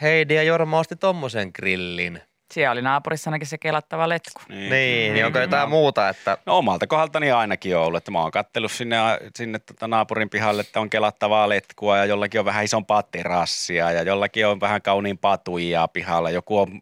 Heidi 0.00 0.34
ja 0.34 0.42
Jorma 0.42 0.78
osti 0.78 0.96
tommosen 0.96 1.50
grillin. 1.54 2.22
Siellä 2.50 2.72
oli 2.72 2.82
naapurissa 2.82 3.30
ainakin 3.30 3.46
se 3.48 3.58
kelattava 3.58 4.08
letku. 4.08 4.40
Niin, 4.48 4.70
niin, 4.70 5.14
niin 5.14 5.26
onko 5.26 5.38
jotain 5.38 5.68
muuta, 5.70 6.08
että 6.08 6.38
No 6.46 6.58
omalta 6.58 6.86
kohdaltani 6.86 7.30
ainakin 7.32 7.76
on 7.76 7.82
ollut, 7.84 7.98
että 7.98 8.10
mä 8.10 8.20
oon 8.20 8.30
kattellut 8.30 8.72
sinne, 8.72 8.96
sinne 9.36 9.58
tota 9.58 9.88
naapurin 9.88 10.30
pihalle, 10.30 10.60
että 10.60 10.80
on 10.80 10.90
kelattavaa 10.90 11.48
letkua 11.48 11.98
ja 11.98 12.04
jollakin 12.04 12.40
on 12.40 12.44
vähän 12.46 12.64
isompaa 12.64 13.02
terassia 13.02 13.92
ja 13.92 14.02
jollakin 14.02 14.46
on 14.46 14.60
vähän 14.60 14.82
kauniimpaa 14.82 15.38
tuijaa 15.38 15.88
pihalla. 15.88 16.30
Joku 16.30 16.58
on 16.58 16.80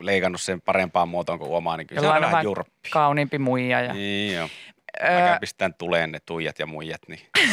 leikannut 0.00 0.40
sen 0.42 0.60
parempaan 0.60 1.08
muotoon 1.08 1.38
kuin 1.38 1.52
omaa, 1.52 1.76
niin 1.76 1.86
kyllä 1.86 2.00
se 2.00 2.06
on 2.06 2.08
Jollain 2.08 2.20
vähän 2.22 2.32
vähän 2.32 2.44
jurppi. 2.44 2.90
kauniimpi 2.90 3.38
muija. 3.38 3.80
Ja, 3.80 3.92
Niin 3.92 4.34
joo. 4.36 4.48
öö, 5.02 5.30
Mä 5.30 5.38
pistän 5.40 5.74
tuleen 5.74 6.12
ne 6.12 6.18
tuijat 6.26 6.58
ja 6.58 6.66
muijat, 6.66 7.00
niin 7.08 7.20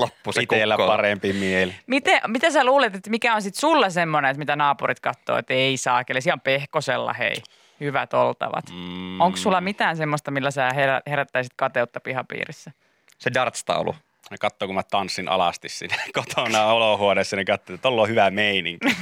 Loppu 0.00 0.32
se 0.32 0.42
Itellä 0.42 0.76
kukko. 0.76 0.86
parempi 0.86 1.32
mieli. 1.32 1.74
Miten, 1.86 2.20
miten 2.26 2.52
sä 2.52 2.64
luulet, 2.64 2.94
että 2.94 3.10
mikä 3.10 3.34
on 3.34 3.42
sitten 3.42 3.60
sulla 3.60 3.90
semmoinen, 3.90 4.30
että 4.30 4.38
mitä 4.38 4.56
naapurit 4.56 5.00
katsoo, 5.00 5.38
että 5.38 5.54
ei 5.54 5.76
saa, 5.76 6.02
eli 6.08 6.18
ihan 6.26 6.40
pehkosella 6.40 7.12
hei, 7.12 7.34
hyvät 7.80 8.14
oltavat. 8.14 8.64
Mm. 8.72 9.20
Onko 9.20 9.36
sulla 9.36 9.60
mitään 9.60 9.96
semmoista, 9.96 10.30
millä 10.30 10.50
sä 10.50 10.70
herä, 10.70 11.00
herättäisit 11.10 11.52
kateutta 11.56 12.00
pihapiirissä? 12.00 12.70
Se 13.18 13.30
darts-taulu. 13.34 13.94
Ne 14.30 14.36
katsoo, 14.40 14.66
kun 14.68 14.74
mä 14.74 14.82
tanssin 14.82 15.28
alasti 15.28 15.68
siinä 15.68 15.96
kotona 16.14 16.64
olohuoneessa, 16.66 17.36
niin 17.36 17.46
katsoo, 17.46 17.74
että 17.74 17.82
tuolla 17.82 18.02
on 18.02 18.08
hyvä 18.08 18.30
meininki. 18.30 18.86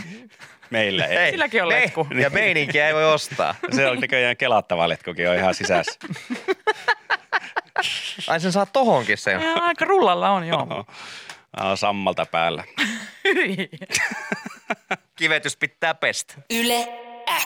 Meillä 0.71 1.07
ei. 1.07 1.31
Silläkin 1.31 1.63
on 1.63 1.69
me- 1.69 1.81
letku. 1.81 2.07
Ja 2.15 2.31
meininkiä 2.31 2.89
ei 2.89 2.95
voi 2.95 3.13
ostaa. 3.13 3.55
Se 3.77 3.87
on 3.87 4.01
näköjään 4.01 4.37
kelattava 4.37 4.89
letkukin 4.89 5.31
on 5.31 5.37
ihan 5.37 5.55
sisässä. 5.55 5.99
Ai 8.29 8.41
sen 8.41 8.53
saa 8.53 8.67
tohonkin 8.67 9.19
sen. 9.19 9.41
Ja, 9.41 9.55
aika 9.55 9.85
rullalla 9.85 10.31
on, 10.31 10.47
joo. 10.47 10.87
Sammalta 11.75 12.27
päällä. 12.27 12.65
Kivetys 15.17 15.57
pitää 15.57 15.95
pestä. 15.95 16.35
Yle 16.51 16.89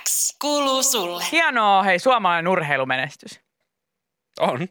X 0.05 0.37
kuuluu 0.39 0.83
sulle. 0.83 1.25
Hienoa, 1.33 1.83
hei, 1.83 1.99
suomalainen 1.99 2.49
urheilumenestys. 2.49 3.41
On. 4.41 4.69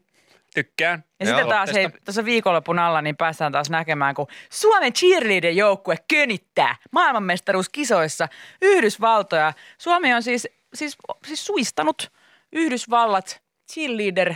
Tykkään. 0.55 1.03
Ja 1.19 1.25
Joo, 1.25 1.37
sitten 1.37 1.49
taas 1.55 1.73
hei, 1.73 1.89
tuossa 2.05 2.25
viikonlopun 2.25 2.79
alla 2.79 3.01
niin 3.01 3.17
päästään 3.17 3.51
taas 3.51 3.69
näkemään, 3.69 4.15
kun 4.15 4.27
Suomen 4.49 4.93
cheerleader-joukkue 4.93 5.95
könittää 6.07 6.75
maailmanmestaruuskisoissa 6.91 8.27
Yhdysvaltoja. 8.61 9.53
Suomi 9.77 10.13
on 10.13 10.23
siis, 10.23 10.47
siis, 10.73 10.97
siis 11.25 11.45
suistanut 11.45 12.11
Yhdysvallat 12.51 13.41
cheerleader 13.73 14.35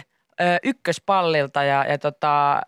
ykköspallilta 0.63 1.63
ja, 1.63 1.85
ja 1.85 1.97
tota, 1.97 2.53
ö, 2.53 2.59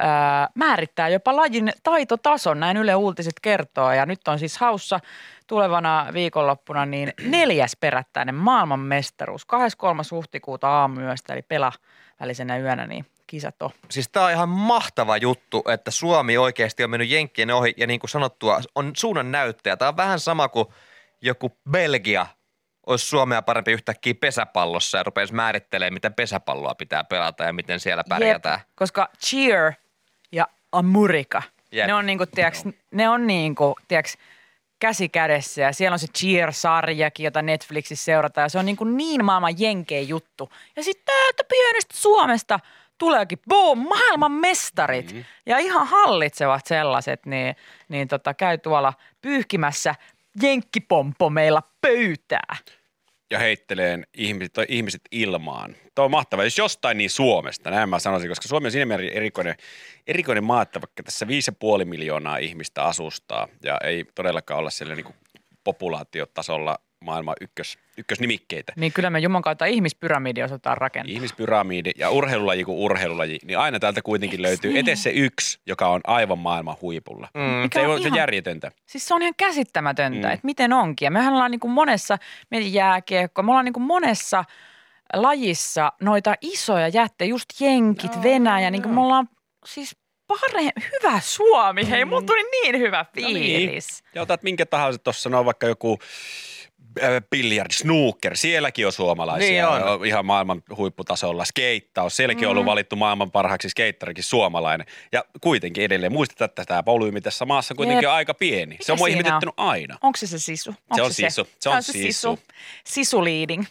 määrittää 0.55 1.09
jopa 1.09 1.36
lajin 1.36 1.74
taitotason, 1.83 2.59
näin 2.59 2.77
Yle 2.77 2.95
Uutiset 2.95 3.39
kertoo. 3.41 3.91
Ja 3.91 4.05
nyt 4.05 4.27
on 4.27 4.39
siis 4.39 4.57
haussa 4.57 5.00
tulevana 5.47 6.07
viikonloppuna 6.13 6.86
niin 6.86 7.13
neljäs 7.38 7.77
perättäinen 7.79 8.36
maailmanmestaruus. 8.36 9.45
23. 9.45 10.03
huhtikuuta 10.12 10.69
aamuyöstä 10.69 11.33
eli 11.33 11.41
pela 11.41 11.71
välisenä 12.19 12.57
yönä, 12.57 12.88
niin 12.88 13.05
kisat 13.27 13.62
on. 13.62 13.69
Siis 13.89 14.09
tää 14.09 14.25
on 14.25 14.31
ihan 14.31 14.50
mahtava 14.50 15.17
juttu, 15.17 15.63
että 15.74 15.91
Suomi 15.91 16.38
oikeasti 16.38 16.83
on 16.83 16.89
mennyt 16.89 17.09
Jenkkien 17.09 17.51
ohi 17.51 17.74
ja 17.77 17.88
niin 17.88 18.00
kuin 18.00 18.09
sanottua, 18.09 18.62
on 18.75 18.91
suunnan 18.97 19.31
näyttäjä. 19.31 19.77
Tää 19.77 19.88
on 19.88 19.97
vähän 19.97 20.19
sama 20.19 20.50
kuin 20.50 20.67
joku 21.21 21.57
Belgia 21.71 22.27
olisi 22.88 23.06
Suomea 23.06 23.41
parempi 23.41 23.72
yhtäkkiä 23.72 24.13
pesäpallossa 24.13 24.98
ja 24.98 25.03
rupeaisi 25.03 25.34
määrittelemään, 25.34 25.94
miten 25.94 26.13
pesäpalloa 26.13 26.75
pitää 26.75 27.03
pelata 27.03 27.44
ja 27.44 27.53
miten 27.53 27.79
siellä 27.79 28.03
pärjätään. 28.10 28.60
Jep, 28.60 28.67
koska 28.75 29.10
cheer 29.25 29.74
ja 30.32 30.48
Amerika, 30.72 31.41
Jep. 31.72 31.88
ne 31.88 31.94
on 31.94 32.06
niinku, 32.06 32.25
tiiäks, 32.25 32.63
ne 32.91 33.10
on 33.10 33.27
niinku, 33.27 33.75
tiiäks, 33.88 34.17
käsi 34.79 35.10
kädessä 35.10 35.62
ja 35.62 35.74
siellä 35.74 35.96
on 35.96 36.00
se 36.00 36.08
Cheer-sarjakin, 36.17 37.24
jota 37.24 37.41
Netflixissä 37.41 38.06
seurataan 38.06 38.46
ja 38.46 38.50
se 38.50 38.60
on 38.60 38.65
niinku 38.65 38.84
niin 38.84 39.25
maailman 39.25 39.60
jenkeen 39.60 40.08
juttu. 40.08 40.51
Ja 40.75 40.84
sitten 40.84 41.06
täältä 41.06 41.44
pienestä 41.50 41.98
Suomesta 41.98 42.60
tuleekin, 42.98 43.39
boom, 43.50 43.79
maailman 43.79 44.32
mestarit 44.32 45.06
mm-hmm. 45.06 45.25
ja 45.46 45.58
ihan 45.58 45.88
hallitsevat 45.88 46.65
sellaiset, 46.65 47.25
niin, 47.25 47.56
niin 47.89 48.08
tota, 48.08 48.34
käy 48.34 48.58
tuolla 48.58 48.94
pyyhkimässä 49.22 49.96
jenkkipompomeilla 50.41 51.62
pöytää. 51.82 52.56
ja 53.32 53.39
heitteleen 53.39 54.08
ihmiset, 54.13 54.53
ihmiset 54.67 55.01
ilmaan. 55.12 55.75
Tuo 55.96 56.06
on 56.06 56.12
mahtavaa. 56.12 56.46
Jos 56.46 56.58
jostain, 56.58 56.98
niin 56.98 57.10
Suomesta, 57.10 57.70
näin 57.72 57.89
mä 57.89 58.00
sanoisin, 58.00 58.29
koska 58.29 58.48
Suomi 58.48 58.67
on 58.67 58.72
siinä 58.72 58.86
mielessä 58.86 59.13
erikoinen, 59.13 59.56
erikoinen 60.08 60.44
maa, 60.44 60.62
että 60.62 60.82
vaikka 60.82 61.03
tässä 61.03 61.25
5,5 61.25 61.86
miljoonaa 61.86 62.38
ihmistä 62.38 62.84
asustaa 62.84 63.48
ja 63.63 63.77
ei 63.84 64.06
todellakaan 64.15 64.60
olla 64.60 64.70
siellä 64.70 64.96
niin 64.96 65.15
populaatiotasolla 65.63 66.77
maailman 67.04 67.36
ykkös, 67.42 67.77
ykkösnimikkeitä. 67.98 68.74
Niin 68.75 68.94
kyllä 68.94 69.10
me 69.10 69.20
Jumon 69.20 69.42
kautta 69.42 69.66
ihmispyramidi 69.66 70.44
osataan 70.44 70.77
rakentaa. 70.77 71.13
Ihmispyramidi 71.13 71.92
ja 71.98 72.10
urheilulaji 72.10 72.63
kuin 72.63 72.77
urheilulaji, 72.77 73.39
niin 73.46 73.58
aina 73.60 73.80
täältä 73.80 74.01
kuitenkin 74.01 74.42
löytyy 74.42 74.80
etes 74.80 75.04
se 75.04 75.10
yksi, 75.10 75.60
joka 75.66 75.88
on 75.88 76.01
aivan 76.04 76.39
maailman 76.39 76.75
huipulla. 76.82 77.27
Mm. 77.34 77.42
Mikä 77.42 77.80
Se, 77.80 77.80
ei 77.80 77.86
on 77.86 77.92
ole, 77.92 78.01
se 78.01 78.08
ihan- 78.08 78.18
järjetöntä. 78.18 78.72
Siis 78.86 79.08
se 79.08 79.13
on 79.13 79.22
ihan 79.22 79.34
käsittämätöntä, 79.38 80.18
Mm. 80.20 80.25
mm. 80.25 80.34
että 80.34 80.46
miten 80.46 80.74
onkin. 80.74 81.06
Ja 81.06 81.12
mehän 81.12 81.34
ollaan 81.34 81.51
niin 81.51 81.60
kuin 81.60 81.72
monessa, 81.72 82.18
mietin 82.51 82.74
jääkiekko, 82.74 83.44
me 83.44 83.51
ollaan 83.51 83.66
niin 83.66 83.74
kuin 83.74 83.84
monessa 83.84 84.46
lajissa 85.13 85.92
noita 86.01 86.36
isoja 86.42 86.88
jättejä, 86.88 87.30
just 87.30 87.46
jenkit, 87.62 88.13
Joo, 88.16 88.24
Venäjä, 88.24 88.72
niin 88.72 88.82
kuin 88.82 88.96
me 88.96 89.01
ollaan 89.01 89.30
siis 89.66 89.96
pare, 90.27 90.70
hyvä 90.94 91.20
Suomi, 91.20 91.89
hei, 91.89 92.06
mulla 92.06 92.22
tuli 92.22 92.44
niin 92.51 92.80
hyvä 92.80 93.06
No 93.22 93.27
niin. 93.27 93.36
fiilis. 93.36 94.04
Ja 94.16 94.22
otat 94.22 94.44
minkä 94.44 94.66
tahansa 94.66 95.00
tuossa, 95.00 95.30
no 95.30 95.46
vaikka 95.46 95.68
joku 95.68 96.00
biljard, 97.29 97.72
snooker, 97.72 98.38
sielläkin 98.38 98.86
on 98.86 98.91
suomalaisia 98.91 99.50
Niin 99.50 99.84
on. 99.89 100.06
ihan 100.06 100.25
maailman 100.25 100.63
huipputasolla. 100.77 101.46
Skeittaus, 101.46 102.15
sielläkin 102.15 102.48
on 102.48 102.51
ollut 102.51 102.63
Mm. 102.63 102.70
valittu 102.70 102.96
maailman 102.96 103.32
parhaaksi 103.32 103.70
skeittarikin 103.70 104.24
suomalainen. 104.24 104.88
Ja 105.12 105.25
kuitenkin 105.41 105.84
edelleen 105.84 106.12
muistetaan, 106.12 106.50
että 106.50 106.65
tämä 106.65 106.86
volyymi 106.86 107.22
tässä 107.22 107.46
maassa 107.46 107.75
kuitenkin 107.75 108.03
Jep. 108.03 108.10
on 108.10 108.15
aika 108.15 108.34
pieni. 108.34 108.65
Mikä 108.74 108.84
se 108.86 108.91
on 108.91 108.98
mua 108.98 109.08
ihmetyttänyt 109.08 109.53
aina. 109.58 109.98
Onko 110.01 110.17
se 110.17 110.27
se 110.27 110.39
sisu? 110.39 110.70
Onko 110.70 110.96
Se 110.96 111.01
on 111.01 111.13
sisu. 111.13 111.48
Se 111.60 111.70
on 111.70 111.84
sisu. 111.84 112.39
Sisu 112.84 113.24
leading. 113.24 113.65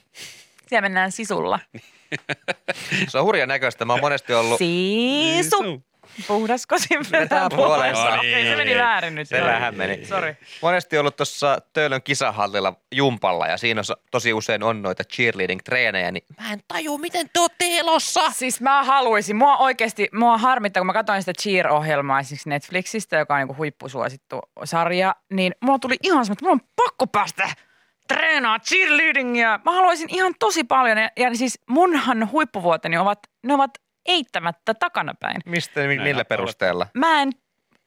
Siellä 0.69 0.83
mennään 0.83 1.13
sisulla. 1.13 1.59
Se 3.09 3.19
on 3.19 3.25
hurjan 3.25 3.49
näköistä. 3.49 3.85
Mä 3.85 3.93
oon 3.93 4.01
monesti 4.01 4.35
ollut... 4.35 4.59
Sisu. 4.59 5.63
Puhdas 5.63 5.83
kosin 6.69 7.01
Vetää 7.13 7.49
puoleensa. 7.51 8.15
Okei, 8.15 8.45
se 8.45 8.57
meni 8.57 8.77
väärin 8.77 9.15
nyt. 9.15 9.29
Se 9.29 9.43
vähän 9.43 9.75
meni. 9.75 10.05
Sori. 10.05 10.37
Monesti 10.63 10.99
ollut 10.99 11.17
tuossa 11.17 11.59
Töölön 11.73 12.03
kisahallilla 12.03 12.75
jumpalla 12.95 13.47
ja 13.47 13.57
siinä 13.57 13.81
on, 13.81 13.97
tosi 14.11 14.33
usein 14.33 14.63
on 14.63 14.83
noita 14.83 15.03
cheerleading-treenejä, 15.05 16.11
niin 16.11 16.25
mä 16.41 16.53
en 16.53 16.61
taju, 16.69 16.99
miten 16.99 17.31
te 17.33 17.41
ootte 17.41 17.79
elossa. 17.79 18.31
Siis 18.31 18.61
mä 18.61 18.85
haluaisin, 18.85 19.37
mua 19.37 19.57
oikeasti, 19.57 20.09
mua 20.13 20.39
harmittaa, 20.39 20.81
kun 20.81 20.87
mä 20.87 20.93
katsoin 20.93 21.23
sitä 21.23 21.33
Cheer-ohjelmaa 21.43 22.21
esimerkiksi 22.21 22.49
Netflixistä, 22.49 23.17
joka 23.17 23.35
on 23.35 23.41
niinku 23.41 23.57
huippusuosittu 23.57 24.41
sarja, 24.65 25.15
niin 25.33 25.55
mulla 25.61 25.79
tuli 25.79 25.97
ihan 26.03 26.25
semmoinen, 26.25 26.33
että 26.33 26.45
mulla 26.45 26.61
on 26.63 26.69
pakko 26.77 27.07
päästä 27.07 27.49
treenaa 28.09 28.59
cheerleadingia. 28.59 29.61
Mä 29.65 29.73
haluaisin 29.73 30.15
ihan 30.15 30.35
tosi 30.39 30.65
paljon, 30.65 30.99
ja, 30.99 31.11
ja 31.17 31.35
siis 31.35 31.59
munhan 31.69 32.31
huippuvuoteni 32.31 32.99
ovat, 32.99 33.19
ne 33.43 33.55
ovat 33.55 33.71
eittämättä 34.07 34.75
takanapäin. 34.75 35.37
Mistä, 35.47 35.81
millä 35.81 36.25
perusteella? 36.25 36.87
Mä 36.95 37.23
en, 37.23 37.33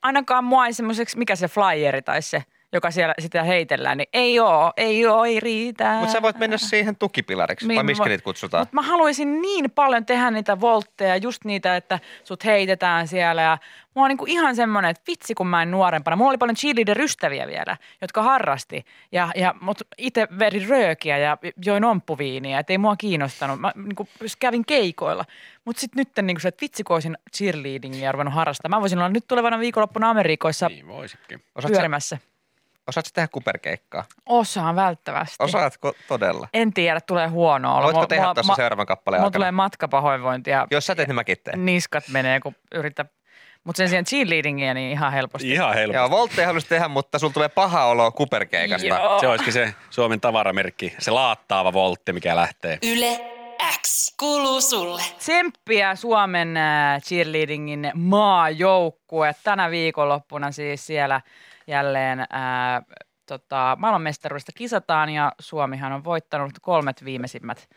ainakaan 0.02 0.44
mua 0.44 0.66
ei 0.66 0.74
semmoiseksi, 0.74 1.18
mikä 1.18 1.36
se 1.36 1.48
flyeri 1.48 2.02
tai 2.02 2.22
se, 2.22 2.44
joka 2.74 2.92
siellä 2.92 3.14
sitä 3.20 3.44
heitellään, 3.44 3.98
niin 3.98 4.10
ei 4.14 4.40
oo, 4.40 4.74
ei 4.78 5.06
oo, 5.06 5.26
ei 5.26 5.40
riitä. 5.40 5.98
Mutta 6.00 6.14
sä 6.14 6.22
voit 6.22 6.38
mennä 6.38 6.58
siihen 6.58 6.96
tukipilariksi, 6.96 7.68
Niin, 7.68 7.76
vai 7.76 7.84
miksi 7.84 8.04
niitä 8.04 8.24
kutsutaan? 8.24 8.62
Mutta 8.62 8.76
mä 8.76 8.82
haluaisin 8.82 9.42
niin 9.42 9.72
paljon 9.72 10.06
tehdä 10.06 10.32
niitä 10.32 10.62
voltteja, 10.62 11.16
just 11.16 11.46
niitä, 11.46 11.76
että 11.76 12.00
sut 12.24 12.46
heitetään 12.46 13.08
siellä. 13.08 13.42
Ja 13.42 13.58
mulla 13.96 14.06
on 14.06 14.10
niinku 14.10 14.26
ihan 14.28 14.56
semmoinen, 14.56 14.92
että 14.92 15.04
vitsi 15.08 15.36
kun 15.36 15.48
mä 15.48 15.62
en 15.62 15.72
nuorempana. 15.72 16.16
Mulla 16.16 16.30
oli 16.30 16.38
paljon 16.38 16.56
cheerleader-ystäviä 16.56 17.48
vielä, 17.48 17.78
jotka 18.02 18.24
harrasti. 18.24 18.86
Ja, 19.12 19.32
ja 19.36 19.56
mut 19.62 19.82
itse 19.98 20.28
veri 20.40 20.66
röökiä 20.68 21.18
ja 21.18 21.38
join 21.66 21.84
omppuviiniä, 21.84 22.60
että 22.60 22.74
ei 22.74 22.78
mua 22.78 22.96
kiinnostanut. 22.96 23.60
Mä 23.60 23.72
niinku 23.76 24.08
kävin 24.40 24.66
keikoilla. 24.66 25.26
Mutta 25.66 25.80
sitten 25.80 26.02
nyt 26.02 26.26
niinku 26.26 26.40
se, 26.40 26.48
että 26.48 26.62
vitsi 26.62 26.84
kun 26.84 26.94
olisin 26.94 27.18
cheerleadingia 27.38 28.12
ruvennut 28.12 28.34
harrastamaan. 28.36 28.80
Mä 28.80 28.82
voisin 28.82 29.00
olla 29.00 29.10
nyt 29.10 29.28
tulevana 29.28 29.60
viikonloppuna 29.60 30.10
Amerikoissa 30.10 30.68
Niin 30.68 30.88
voisikin. 30.88 31.44
Osaatko, 31.56 31.76
sä, 31.76 31.80
pyörimässä. 31.80 32.18
Osaatko 32.90 33.10
tehdä 33.14 33.28
kuperkeikkaa? 33.28 34.04
Osaan 34.26 34.76
välttävästi. 34.76 35.36
Osaatko 35.40 35.94
todella? 36.08 36.48
En 36.54 36.74
tiedä, 36.74 37.02
tulee 37.02 37.28
huono 37.28 37.76
olo. 37.76 37.84
Voitko 37.84 38.06
tehdä 38.08 38.34
tuossa 38.34 38.56
seuraavan 38.56 38.86
kappaleen 38.86 39.22
Mulla 39.22 39.28
aikana? 39.28 39.40
tulee 39.40 39.52
matkapahoinvointia. 39.52 40.68
Jos 40.72 40.86
sä 40.86 40.96
teet, 40.96 41.08
niin 41.08 41.16
mäkin 41.16 41.38
teen. 41.44 41.66
niskat 41.66 42.04
menee, 42.10 42.40
kun 42.40 42.56
yrittää. 42.76 43.06
Mutta 43.64 43.78
sen 43.78 43.90
sijaan 43.90 44.06
cheerleadingia 44.06 44.74
niin 44.74 44.92
ihan 44.92 45.14
helposti. 45.14 45.52
Ihan 45.52 45.74
helppo. 45.74 45.98
Joo, 45.98 46.10
voltteja 46.10 46.48
haluaisi 46.48 46.68
tehdä, 46.68 46.88
mutta 46.88 47.20
sulla 47.20 47.34
tulee 47.34 47.50
paha 47.50 47.86
olo 47.86 48.12
kuperkeikasta. 48.12 48.88
Joo. 48.88 49.20
Se 49.20 49.28
olisikin 49.28 49.54
se 49.54 49.74
Suomen 49.90 50.22
tavaramerkki, 50.22 50.96
se 51.00 51.12
laattaava 51.12 51.74
voltti, 51.74 52.14
mikä 52.14 52.36
lähtee. 52.36 52.78
Yle 52.84 53.20
X 53.82 54.16
kuuluu 54.20 54.62
sulle. 54.62 55.02
Tsemppiä 55.18 55.96
Suomen 55.96 56.58
äh, 56.58 57.02
cheerleadingin 57.02 57.92
maajoukkue. 57.96 59.36
Tänä 59.44 59.72
viikonloppuna 59.72 60.52
siis 60.52 60.88
siellä 60.88 61.22
jälleen 61.70 62.26
ää, 62.30 62.82
tota, 63.26 63.78
maailmanmestaruudesta 63.80 64.52
kisataan 64.56 65.10
ja 65.10 65.32
Suomihan 65.40 65.94
on 65.94 66.04
voittanut 66.04 66.52
kolmet 66.62 67.06
viimeisimmät 67.06 67.70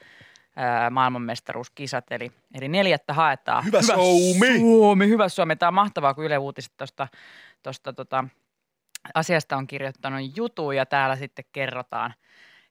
ää, 0.56 0.90
maailmanmestaruuskisat, 0.90 2.12
eli, 2.12 2.32
eli 2.54 2.68
neljättä 2.68 3.14
haetaan. 3.14 3.64
Hyvä 3.64 3.82
Suomi! 3.82 4.58
Suomi! 4.58 5.08
Hyvä 5.08 5.28
Suomi! 5.28 5.56
Tämä 5.56 5.68
on 5.68 5.75
mahtavaa, 5.75 6.14
kun 6.14 6.25
Yle 6.25 6.38
Uutiset 6.38 6.72
tuosta 6.76 7.08
tosta, 7.62 7.92
tota, 7.92 8.25
asiasta 9.14 9.56
on 9.56 9.66
kirjoittanut 9.66 10.37
jutun 10.37 10.76
ja 10.76 10.87
täällä 10.87 11.16
sitten 11.16 11.44
kerrotaan, 11.52 12.14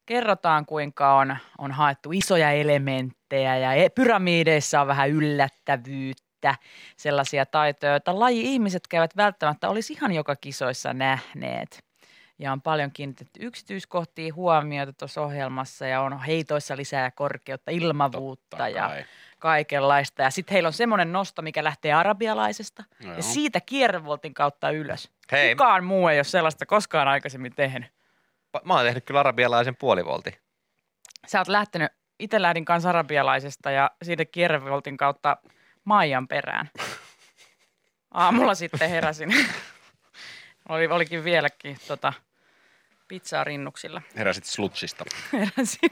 kerrotaan 0.06 0.66
kuinka 0.66 1.16
on, 1.16 1.38
on 1.58 1.72
haettu 1.72 2.12
isoja 2.12 2.52
elementtejä 2.52 3.58
ja 3.58 3.74
e- 3.74 3.90
pyramideissa 3.90 4.82
on 4.82 4.88
vähän 4.88 5.10
yllättävyyttä 5.10 6.31
että 6.48 6.56
sellaisia 6.98 7.46
taitoja, 7.46 7.92
joita 7.92 8.20
laji-ihmiset 8.20 8.88
käyvät 8.88 9.18
välttämättä 9.18 9.70
olisi 9.70 9.94
ihan 9.94 10.12
joka 10.12 10.36
kisoissa 10.36 10.94
nähneet. 10.94 11.84
Ja 12.40 12.52
on 12.52 12.62
paljon 12.62 12.92
kiinnitetty 12.92 13.40
yksityiskohtiin 13.46 14.36
huomiota 14.36 14.94
tuossa 14.94 15.22
ohjelmassa 15.22 15.88
ja 15.88 16.02
on 16.02 16.20
heitoissa 16.20 16.78
lisää 16.78 17.12
korkeutta, 17.12 17.72
ilmavuutta 17.72 18.58
Totta 18.58 18.68
ja 18.70 18.88
kai. 18.88 19.06
kaikenlaista. 19.40 20.22
Ja 20.22 20.30
sitten 20.30 20.54
heillä 20.54 20.68
on 20.68 20.74
semmoinen 20.74 21.12
nosto, 21.12 21.42
mikä 21.42 21.64
lähtee 21.64 21.94
arabialaisesta 21.94 22.84
No 23.04 23.14
ja 23.14 23.24
siitä 23.24 23.62
kierrevoltin 23.62 24.34
kautta 24.34 24.70
ylös. 24.70 25.12
Hei, 25.32 25.56
Kukaan 25.56 25.84
muu 25.84 26.08
ei 26.08 26.18
ole 26.18 26.24
sellaista 26.24 26.66
koskaan 26.66 27.08
aikaisemmin 27.08 27.56
tehnyt. 27.56 27.92
mä 28.64 28.74
oon 28.74 28.86
tehnyt 28.86 29.06
kyllä 29.06 29.20
arabialaisen 29.20 29.76
puolivoltin. 29.76 30.34
Sä 31.28 31.40
oot 31.40 31.48
lähtenyt, 31.48 31.92
itse 32.20 32.42
lähdin 32.42 32.66
kanssa 32.66 32.90
arabialaisesta 32.90 33.72
ja 33.72 33.92
siitä 34.04 34.26
kierrevoltin 34.26 34.98
kautta 34.98 35.38
Maijan 35.84 36.28
perään. 36.28 36.70
Aamulla 38.12 38.56
sitten 38.56 38.90
heräsin. 38.90 39.30
Oli, 40.70 40.88
olikin 40.88 41.24
vieläkin 41.24 41.78
tota, 41.88 42.14
pizzaa 43.08 43.44
rinnuksilla. 43.44 44.02
Heräsit 44.16 44.46
slutsista. 44.46 45.06
Heräsin. 45.34 45.92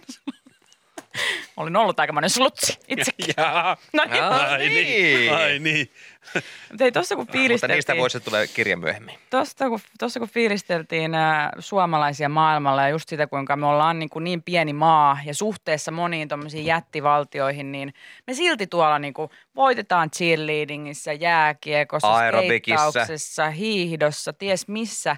Olin 1.60 1.76
ollut 1.76 2.00
aikamoinen 2.00 2.30
slutsi 2.30 2.80
itsekin. 2.88 3.34
Jaa. 3.38 3.78
No 3.94 4.04
niin, 4.06 4.24
Ai 4.24 4.70
niin. 4.70 5.34
Ai 5.34 5.60
niin. 5.60 5.92
mutta 6.70 6.84
ei 6.84 6.92
tossa 6.92 7.16
kun 7.16 7.22
Mutta 7.22 7.38
niistä 7.38 7.68
fiilisteltiin, 7.68 7.98
voisi 7.98 8.20
tulee 8.20 8.48
kirja 8.48 8.78
myöhemmin. 8.78 9.16
tosta, 9.30 9.70
kun, 9.70 9.80
tossa 10.00 10.20
kun 10.20 10.30
fiilisteltiin 10.30 11.16
ä, 11.16 11.52
suomalaisia 11.60 12.30
maailmalla 12.30 12.82
ja 12.82 12.90
just 12.90 13.10
sitä, 13.10 13.28
kuinka 13.28 13.56
me 13.56 13.66
ollaan 13.66 14.00
niin, 14.00 14.10
kuin 14.10 14.24
niin 14.24 14.44
pieni 14.44 14.74
maa 14.74 15.18
ja 15.26 15.34
suhteessa 15.36 15.92
moniin 15.92 16.28
tuommoisiin 16.28 16.66
jättivaltioihin, 16.66 17.72
niin 17.72 17.94
me 18.28 18.34
silti 18.34 18.68
tuolla 18.68 19.00
niin 19.00 19.14
kuin 19.14 19.30
voitetaan 19.56 20.12
cheerleadingissä, 20.12 21.14
jääkiekossa, 21.14 22.14
Aerobikissa. 22.16 22.92
skeittauksessa, 22.92 23.50
hiihdossa, 23.50 24.34
ties 24.34 24.68
missä. 24.68 25.16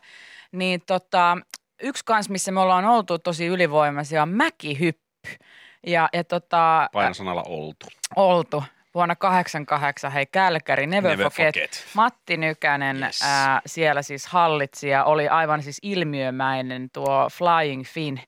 Niin 0.51 0.81
tota, 0.85 1.37
yksi 1.83 2.05
kans, 2.05 2.29
missä 2.29 2.51
me 2.51 2.59
ollaan 2.59 2.85
oltu 2.85 3.19
tosi 3.19 3.45
ylivoimaisia, 3.45 4.21
on 4.21 4.29
mäkihyppy. 4.29 5.00
Ja, 5.87 6.09
ja 6.13 6.23
tota, 6.23 6.89
Painosanalla 6.93 7.43
oltu. 7.47 7.85
oltu 8.15 8.63
vuonna 8.95 9.15
88, 9.15 10.11
hei 10.11 10.25
Kälkäri, 10.25 10.87
Never, 10.87 11.11
Never 11.11 11.29
forget. 11.31 11.55
forget. 11.55 11.85
Matti 11.93 12.37
Nykänen 12.37 13.03
Yes. 13.03 13.21
ää, 13.23 13.61
siellä 13.65 14.01
siis 14.01 14.27
hallitsi 14.27 14.89
ja 14.89 15.03
oli 15.03 15.27
aivan 15.27 15.63
siis 15.63 15.79
ilmiömäinen 15.81 16.89
tuo 16.93 17.27
Flying 17.31 17.83
Fin. 17.85 18.21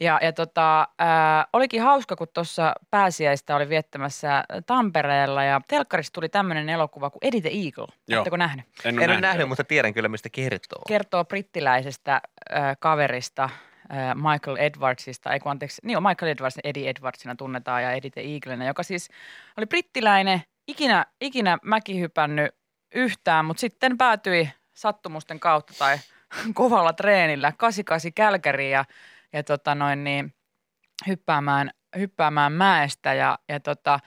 Ja, 0.00 0.18
ja 0.22 0.32
tota, 0.32 0.88
ää, 0.98 1.46
olikin 1.52 1.82
hauska, 1.82 2.16
kun 2.16 2.26
tuossa 2.34 2.72
pääsiäistä 2.90 3.56
oli 3.56 3.68
viettämässä 3.68 4.44
Tampereella 4.66 5.44
ja 5.44 5.60
telkkarista 5.68 6.14
tuli 6.14 6.28
tämmöinen 6.28 6.68
elokuva 6.68 7.10
kuin 7.10 7.20
Eddie 7.22 7.40
the 7.40 7.50
Eagle. 7.50 7.94
Joo. 8.08 8.18
Oletteko 8.18 8.36
nähnyt? 8.36 8.66
En, 8.84 9.02
En 9.02 9.10
ole 9.10 9.20
nähnyt, 9.20 9.48
mutta 9.48 9.64
tiedän 9.64 9.94
kyllä, 9.94 10.08
mistä 10.08 10.28
kertoo. 10.32 10.82
Kertoo 10.88 11.24
brittiläisestä 11.24 12.20
ää, 12.50 12.76
kaverista, 12.76 13.50
Michael 14.14 14.56
Edwardsista, 14.56 15.32
ei 15.32 15.40
anteeksi, 15.44 15.80
niin 15.84 15.96
on 15.96 16.02
Michael 16.02 16.32
Edwards, 16.32 16.58
Eddie 16.64 16.90
Edwardsina 16.90 17.34
tunnetaan 17.34 17.82
ja 17.82 17.92
Eddie 17.92 18.10
the 18.10 18.20
Eaglenä, 18.20 18.66
joka 18.66 18.82
siis 18.82 19.08
oli 19.56 19.66
brittiläinen, 19.66 20.42
ikinä, 20.68 21.06
ikinä 21.20 21.58
mäkihypännyt 21.62 22.54
yhtään, 22.94 23.44
mutta 23.44 23.60
sitten 23.60 23.98
päätyi 23.98 24.50
sattumusten 24.74 25.40
kautta 25.40 25.72
tai 25.78 25.98
kovalla 26.54 26.92
treenillä 26.92 27.52
88 27.52 28.12
Kälkäriin 28.12 28.70
ja, 28.70 28.84
ja 29.32 29.42
tota 29.42 29.74
noin 29.74 30.04
niin, 30.04 30.34
hyppäämään, 31.06 31.70
hyppäämään 31.98 32.52
mäestä 32.52 33.14
ja, 33.14 33.38
ja 33.48 33.60
tota, 33.60 34.00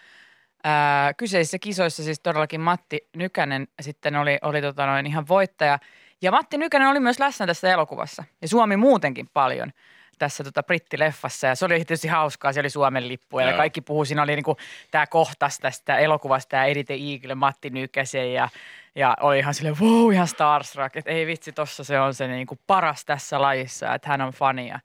ää, 0.63 1.13
kyseisissä 1.13 1.59
kisoissa 1.59 2.03
siis 2.03 2.19
todellakin 2.19 2.61
Matti 2.61 3.09
Nykänen 3.15 3.67
sitten 3.81 4.15
oli, 4.15 4.37
oli 4.41 4.61
tota 4.61 4.85
noin 4.85 5.05
ihan 5.05 5.27
voittaja. 5.27 5.79
Ja 6.21 6.31
Matti 6.31 6.57
Nykänen 6.57 6.87
oli 6.87 6.99
myös 6.99 7.19
läsnä 7.19 7.47
tässä 7.47 7.73
elokuvassa. 7.73 8.23
Ja 8.41 8.47
Suomi 8.47 8.77
muutenkin 8.77 9.29
paljon 9.33 9.71
tässä 10.19 10.43
tota 10.43 10.63
brittileffassa. 10.63 11.47
Ja 11.47 11.55
se 11.55 11.65
oli 11.65 11.75
tietysti 11.75 12.07
hauskaa, 12.07 12.53
se 12.53 12.59
oli 12.59 12.69
Suomen 12.69 13.07
lippu. 13.07 13.39
Ja 13.39 13.47
Joo. 13.47 13.57
kaikki 13.57 13.81
puhuu, 13.81 14.05
siinä 14.05 14.23
oli 14.23 14.35
niinku 14.35 14.57
tämä 14.91 15.07
kohtas 15.07 15.57
tästä 15.59 15.97
elokuvasta, 15.97 16.49
tämä 16.49 16.65
Edith 16.65 16.91
Eagle, 16.91 17.35
Matti 17.35 17.69
Nykäsen. 17.69 18.33
Ja, 18.33 18.49
ja 18.95 19.17
oli 19.21 19.39
ihan 19.39 19.53
silleen 19.53 19.79
wow, 19.79 20.13
ihan 20.13 20.27
starstruck, 20.27 20.95
että 20.95 21.11
ei 21.11 21.27
vitsi, 21.27 21.51
tossa 21.51 21.83
se 21.83 21.99
on 21.99 22.13
se 22.13 22.27
niinku 22.27 22.57
paras 22.67 23.05
tässä 23.05 23.41
lajissa, 23.41 23.93
että 23.93 24.09
hän 24.09 24.21
on 24.21 24.33
fani 24.33 24.67
ja 24.67 24.79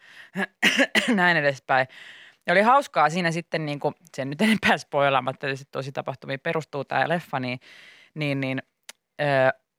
näin 1.14 1.36
edespäin. 1.36 1.86
Ja 2.46 2.52
oli 2.52 2.62
hauskaa 2.62 3.10
siinä 3.10 3.30
sitten, 3.30 3.66
niin 3.66 3.80
kuin, 3.80 3.94
sen 4.14 4.30
nyt 4.30 4.42
enempää 4.42 4.78
spoilaamatta, 4.78 5.40
tietysti 5.40 5.68
tosi 5.70 5.92
tapahtumiin 5.92 6.40
perustuu 6.40 6.84
tämä 6.84 7.08
leffa, 7.08 7.40
niin, 7.40 7.60
niin, 8.14 8.40
niin 8.40 8.62
ö, 9.20 9.24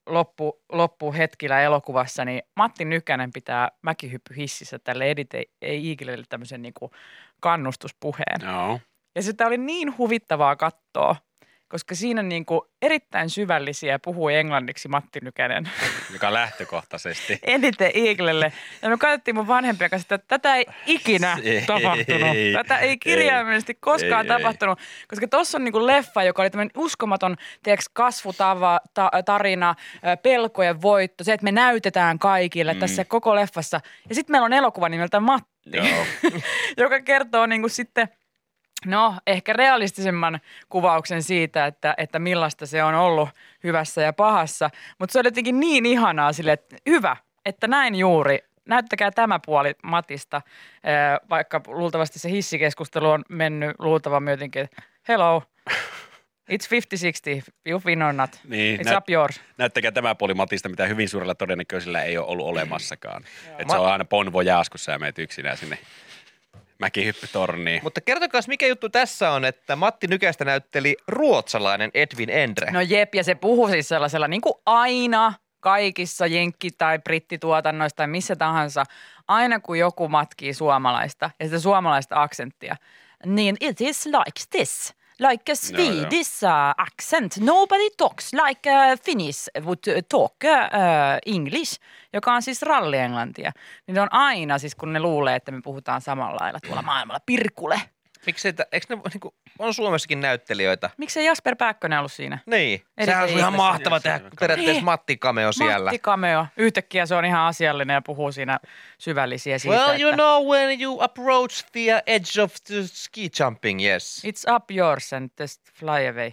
loppu, 0.08 0.64
loppuhetkillä 0.72 1.62
elokuvassa, 1.62 2.26
niin 2.26 2.42
Matti 2.56 2.86
Nykänen 2.86 3.32
pitää 3.34 3.72
mäkihyppyhississä 3.82 4.80
tälle 4.80 5.06
Edith 5.06 5.36
Eaglelle 5.62 6.26
tämmöisen 6.30 6.62
niin 6.62 6.74
kuin 6.74 6.92
kannustuspuheen. 7.40 8.42
Joo. 8.42 8.80
Ja 9.16 9.22
sitä 9.22 9.48
oli 9.48 9.58
niin 9.58 9.98
huvittavaa 9.98 10.56
katsoa, 10.56 11.16
koska 11.70 11.96
siinä 11.96 12.24
niin 12.24 12.46
kuin 12.46 12.62
erittäin 12.82 13.30
syvällisiä 13.30 14.00
puhui 14.00 14.36
englanniksi 14.36 14.88
Matti 14.88 15.20
Nykänen. 15.24 15.70
Joka 16.14 16.34
lähtökohtaisesti. 16.34 17.40
eniten 17.44 17.92
Eaglelle. 17.94 18.54
Ja 18.82 18.90
me 18.90 18.98
katsottiin 18.98 19.36
mun 19.36 19.48
vanhempien 19.48 19.90
kanssa, 19.90 20.16
että 20.16 20.28
tätä 20.28 20.56
ei 20.56 20.66
ikinä 20.86 21.38
Ei, 21.44 21.62
tapahtunut. 21.62 22.38
Tätä 22.54 22.78
ei 22.78 22.98
kirjaimellisesti 22.98 23.74
koskaan 23.74 24.26
Ei, 24.26 24.32
ei. 24.32 24.38
tapahtunut. 24.38 24.80
Koska 25.08 25.28
tuossa 25.28 25.58
on 25.58 25.64
niinku 25.64 25.88
leffa, 25.88 26.24
joka 26.24 26.42
oli 26.42 26.50
tämmöinen 26.50 26.72
uskomaton 26.78 27.36
tiedätkö, 27.64 27.86
kasvutava, 27.94 28.80
ta, 28.94 29.12
tarina, 29.26 29.76
pelkojen 30.24 30.82
voitto, 30.82 31.24
se, 31.24 31.34
että 31.34 31.44
me 31.44 31.52
näytetään 31.52 32.20
kaikille 32.20 32.74
mm. 32.74 32.80
tässä 32.80 33.06
koko 33.06 33.36
leffassa. 33.36 33.82
Ja 34.10 34.16
sitten 34.16 34.34
meillä 34.34 34.46
on 34.46 34.54
elokuva 34.54 34.90
nimeltä 34.90 35.20
Matti, 35.20 35.58
Joo. 35.74 36.06
joka 36.78 37.02
kertoo 37.02 37.46
niinku 37.46 37.70
sitten 37.70 38.10
No, 38.88 39.16
ehkä 39.28 39.54
realistisemman 39.54 40.40
kuvauksen 40.70 41.24
siitä, 41.24 41.66
että, 41.66 41.94
että 41.98 42.20
millaista 42.20 42.66
se 42.66 42.84
on 42.84 42.96
ollut 42.96 43.30
hyvässä 43.64 44.02
ja 44.02 44.14
pahassa. 44.14 44.70
Mutta 45.00 45.14
se 45.14 45.20
oli 45.20 45.28
jotenkin 45.28 45.60
niin 45.60 45.86
ihanaa 45.86 46.34
sille, 46.34 46.52
että 46.52 46.76
hyvä, 46.90 47.18
että 47.46 47.68
näin 47.68 47.96
juuri. 47.96 48.40
Näyttäkää 48.66 49.12
tämä 49.12 49.40
puoli 49.46 49.74
Matista, 49.84 50.42
vaikka 51.30 51.62
luultavasti 51.68 52.20
se 52.20 52.30
hissikeskustelu 52.30 53.10
on 53.10 53.24
mennyt 53.30 53.76
luultavammin 53.80 54.32
jotenkin, 54.32 54.62
että 54.62 54.82
hello, 55.08 55.44
it's 56.52 56.68
50-60, 57.48 57.52
you 57.66 57.82
win 57.86 58.04
or 58.04 58.14
not, 58.14 58.40
Niin, 58.48 58.80
it's 58.80 58.84
näyt- 58.84 58.98
up 58.98 59.10
yours. 59.10 59.42
Näyttäkää 59.58 59.92
tämä 59.92 60.16
puoli 60.16 60.34
Matista, 60.34 60.70
mitä 60.70 60.86
hyvin 60.86 61.10
suurella 61.10 61.36
todennäköisellä 61.36 62.04
ei 62.04 62.18
ole 62.18 62.28
ollut 62.28 62.48
olemassakaan. 62.48 63.24
Että 63.60 63.74
se 63.74 63.78
on 63.80 63.92
aina 63.92 64.06
bon 64.06 64.34
voyage, 64.34 64.70
kun 64.72 64.80
sä 64.80 64.98
menet 64.98 65.20
yksinään 65.20 65.58
sinne 65.58 65.78
mäkihyppytorniin. 66.80 67.80
Mutta 67.84 68.02
kertokaa, 68.02 68.42
mikä 68.48 68.68
juttu 68.68 68.90
tässä 68.90 69.32
on, 69.32 69.46
että 69.46 69.76
Matti 69.76 70.08
Nykästä 70.08 70.46
näytteli 70.46 70.98
ruotsalainen 71.08 71.92
Edwin 71.94 72.30
Endre. 72.30 72.72
No 72.72 72.82
jep, 72.82 73.16
ja 73.16 73.24
se 73.24 73.36
puhuu 73.36 73.68
siis 73.68 73.88
sellaisella 73.88 74.28
niin 74.28 74.42
kuin 74.42 74.54
aina 74.66 75.34
kaikissa 75.60 76.28
jenkki- 76.28 76.72
tai 76.78 77.00
brittituotannoissa 77.00 77.96
tai 77.96 78.08
missä 78.08 78.36
tahansa, 78.36 78.84
aina 79.28 79.60
kun 79.60 79.80
joku 79.80 80.10
matkii 80.10 80.54
suomalaista 80.54 81.32
ja 81.40 81.46
sitä 81.46 81.60
suomalaista 81.60 82.22
aksenttia, 82.22 82.76
niin 83.26 83.58
it 83.60 83.82
is 83.82 84.06
like 84.06 84.42
this. 84.52 84.94
Like 85.20 85.52
a 85.52 85.56
Swedish 85.56 86.44
uh, 86.44 86.74
accent. 86.78 87.38
Nobody 87.40 87.90
talks 87.98 88.34
like 88.34 88.70
a 88.70 88.98
Finnish 89.06 89.50
would 89.66 90.04
talk 90.10 90.36
uh, 90.44 91.18
English, 91.26 91.80
joka 92.14 92.34
on 92.34 92.42
siis 92.42 92.62
rallienglantia. 92.62 93.52
Niin 93.88 94.00
on 94.00 94.08
aina, 94.12 94.58
siis 94.58 94.76
kun 94.76 94.94
ne 94.94 95.00
luulee, 95.00 95.36
että 95.36 95.52
me 95.52 95.62
puhutaan 95.64 96.02
samalla 96.02 96.42
lailla 96.42 96.60
tuolla 96.60 96.82
maailmalla. 96.82 97.20
Pirkule. 97.26 97.82
Miksi 98.26 98.48
että, 98.48 98.66
eikö 98.72 98.96
ne, 98.96 99.02
niin 99.14 99.20
kuin, 99.20 99.34
on 99.60 99.74
Suomessakin 99.74 100.20
näyttelijöitä? 100.22 100.90
Miksei 100.98 101.26
Jasper 101.26 101.56
Pääkkönen 101.56 102.00
ollut 102.00 102.12
siinä? 102.12 102.40
Niin, 102.46 102.82
Eli 102.98 103.06
sehän 103.06 103.24
on 103.24 103.30
ihan 103.30 103.54
mahtava 103.54 104.00
tehdä 104.00 104.20
periaatteessa 104.40 104.74
Niin. 104.74 104.86
Matti 104.86 105.18
Cameo 105.18 105.52
siellä. 105.52 105.92
Matti 105.92 106.00
Cameo. 106.00 106.46
Yhtäkkiä 106.58 107.06
se 107.06 107.16
on 107.16 107.26
ihan 107.26 107.42
asiallinen 107.42 107.94
ja 107.94 108.02
puhuu 108.02 108.32
siinä 108.32 108.60
syvällisiä 108.98 109.58
siitä, 109.60 109.78
Well, 109.78 110.02
you 110.02 110.10
että 110.10 110.24
know 110.24 110.48
when 110.48 110.82
you 110.82 111.02
approach 111.02 111.66
the 111.72 112.04
edge 112.06 112.42
of 112.42 112.54
the 112.68 112.76
ski 112.84 113.30
jumping, 113.40 113.86
yes. 113.86 114.24
it's 114.26 114.56
up 114.56 114.72
yours 114.72 115.14
and 115.14 115.30
just 115.40 115.62
fly 115.74 116.08
away. 116.08 116.32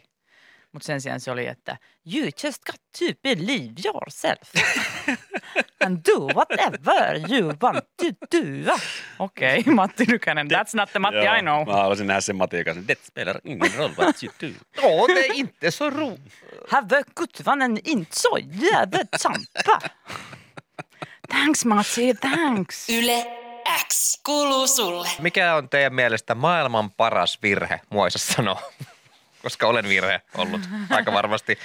Mutta 0.75 0.87
sen 0.87 1.01
sijaan 1.01 1.21
se 1.21 1.31
oli, 1.31 1.47
että 1.47 1.77
you 2.15 2.25
just 2.25 2.65
got 2.65 2.81
to 2.99 3.05
believe 3.23 3.73
yourself 3.85 4.53
and 5.87 5.99
do 6.09 6.27
whatever 6.35 7.21
you 7.31 7.53
want 7.63 7.85
to 7.97 8.07
do. 8.33 8.73
Okei, 9.19 9.59
okay, 9.59 9.75
Matti 9.75 10.05
Nykänen. 10.05 10.47
That's 10.47 10.77
not 10.77 10.91
the 10.93 10.99
Matti 10.99 11.25
Joo, 11.25 11.35
I 11.35 11.41
know. 11.41 11.67
Mä 11.67 11.73
haluaisin 11.73 12.07
nähdä 12.07 12.21
sen 12.21 12.37
Matti, 12.37 12.57
joka 12.57 12.75
sanoo, 12.75 12.89
det 12.89 12.99
spelar 13.05 13.41
ingen 13.45 13.75
roll 13.75 13.93
what 13.99 14.23
you 14.23 14.33
do. 14.43 14.49
No, 14.83 15.07
det 15.07 15.27
är 15.27 15.33
inte 15.35 15.71
så 15.71 15.91
ro... 15.91 16.19
Have 16.69 16.97
a 16.97 17.03
good 17.17 17.47
one 17.47 17.65
and 17.65 17.79
enjoy 17.85 18.43
the 18.91 19.05
champa. 19.23 19.89
Thanks 21.29 21.65
Matti, 21.65 22.15
thanks. 22.15 22.89
Yle 22.89 23.27
X 23.87 24.21
kuuluu 24.25 24.67
sulle. 24.67 25.09
Mikä 25.19 25.55
on 25.55 25.69
teidän 25.69 25.95
mielestä 25.95 26.35
maailman 26.35 26.91
paras 26.91 27.39
virhe, 27.43 27.81
Moisa 27.91 28.19
sanoo? 28.19 28.59
Koska 29.45 29.67
olen 29.67 29.89
virhe 29.89 30.21
ollut 30.39 30.61
aika 30.91 31.13
varmasti. 31.13 31.59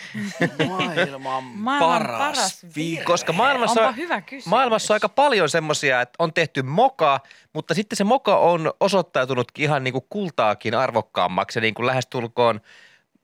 Maailman, 0.67 1.43
Maailman 1.43 2.07
paras 2.07 2.65
virhe. 2.75 3.03
Koska 3.03 3.33
maailmassa, 3.33 3.81
Onpa 3.81 3.91
hyvä 3.91 4.21
kysymys. 4.21 4.45
maailmassa 4.45 4.93
on 4.93 4.95
aika 4.95 5.09
paljon 5.09 5.49
semmoisia, 5.49 6.01
että 6.01 6.15
on 6.19 6.33
tehty 6.33 6.61
moka, 6.61 7.19
mutta 7.53 7.73
sitten 7.73 7.97
se 7.97 8.03
moka 8.03 8.37
on 8.37 8.73
osoittautunutkin 8.79 9.63
ihan 9.63 9.83
niin 9.83 9.91
kuin 9.91 10.05
kultaakin 10.09 10.75
arvokkaammaksi 10.75 11.59
ja 11.59 11.61
niin 11.61 11.73
kuin 11.73 11.85
lähestulkoon 11.85 12.61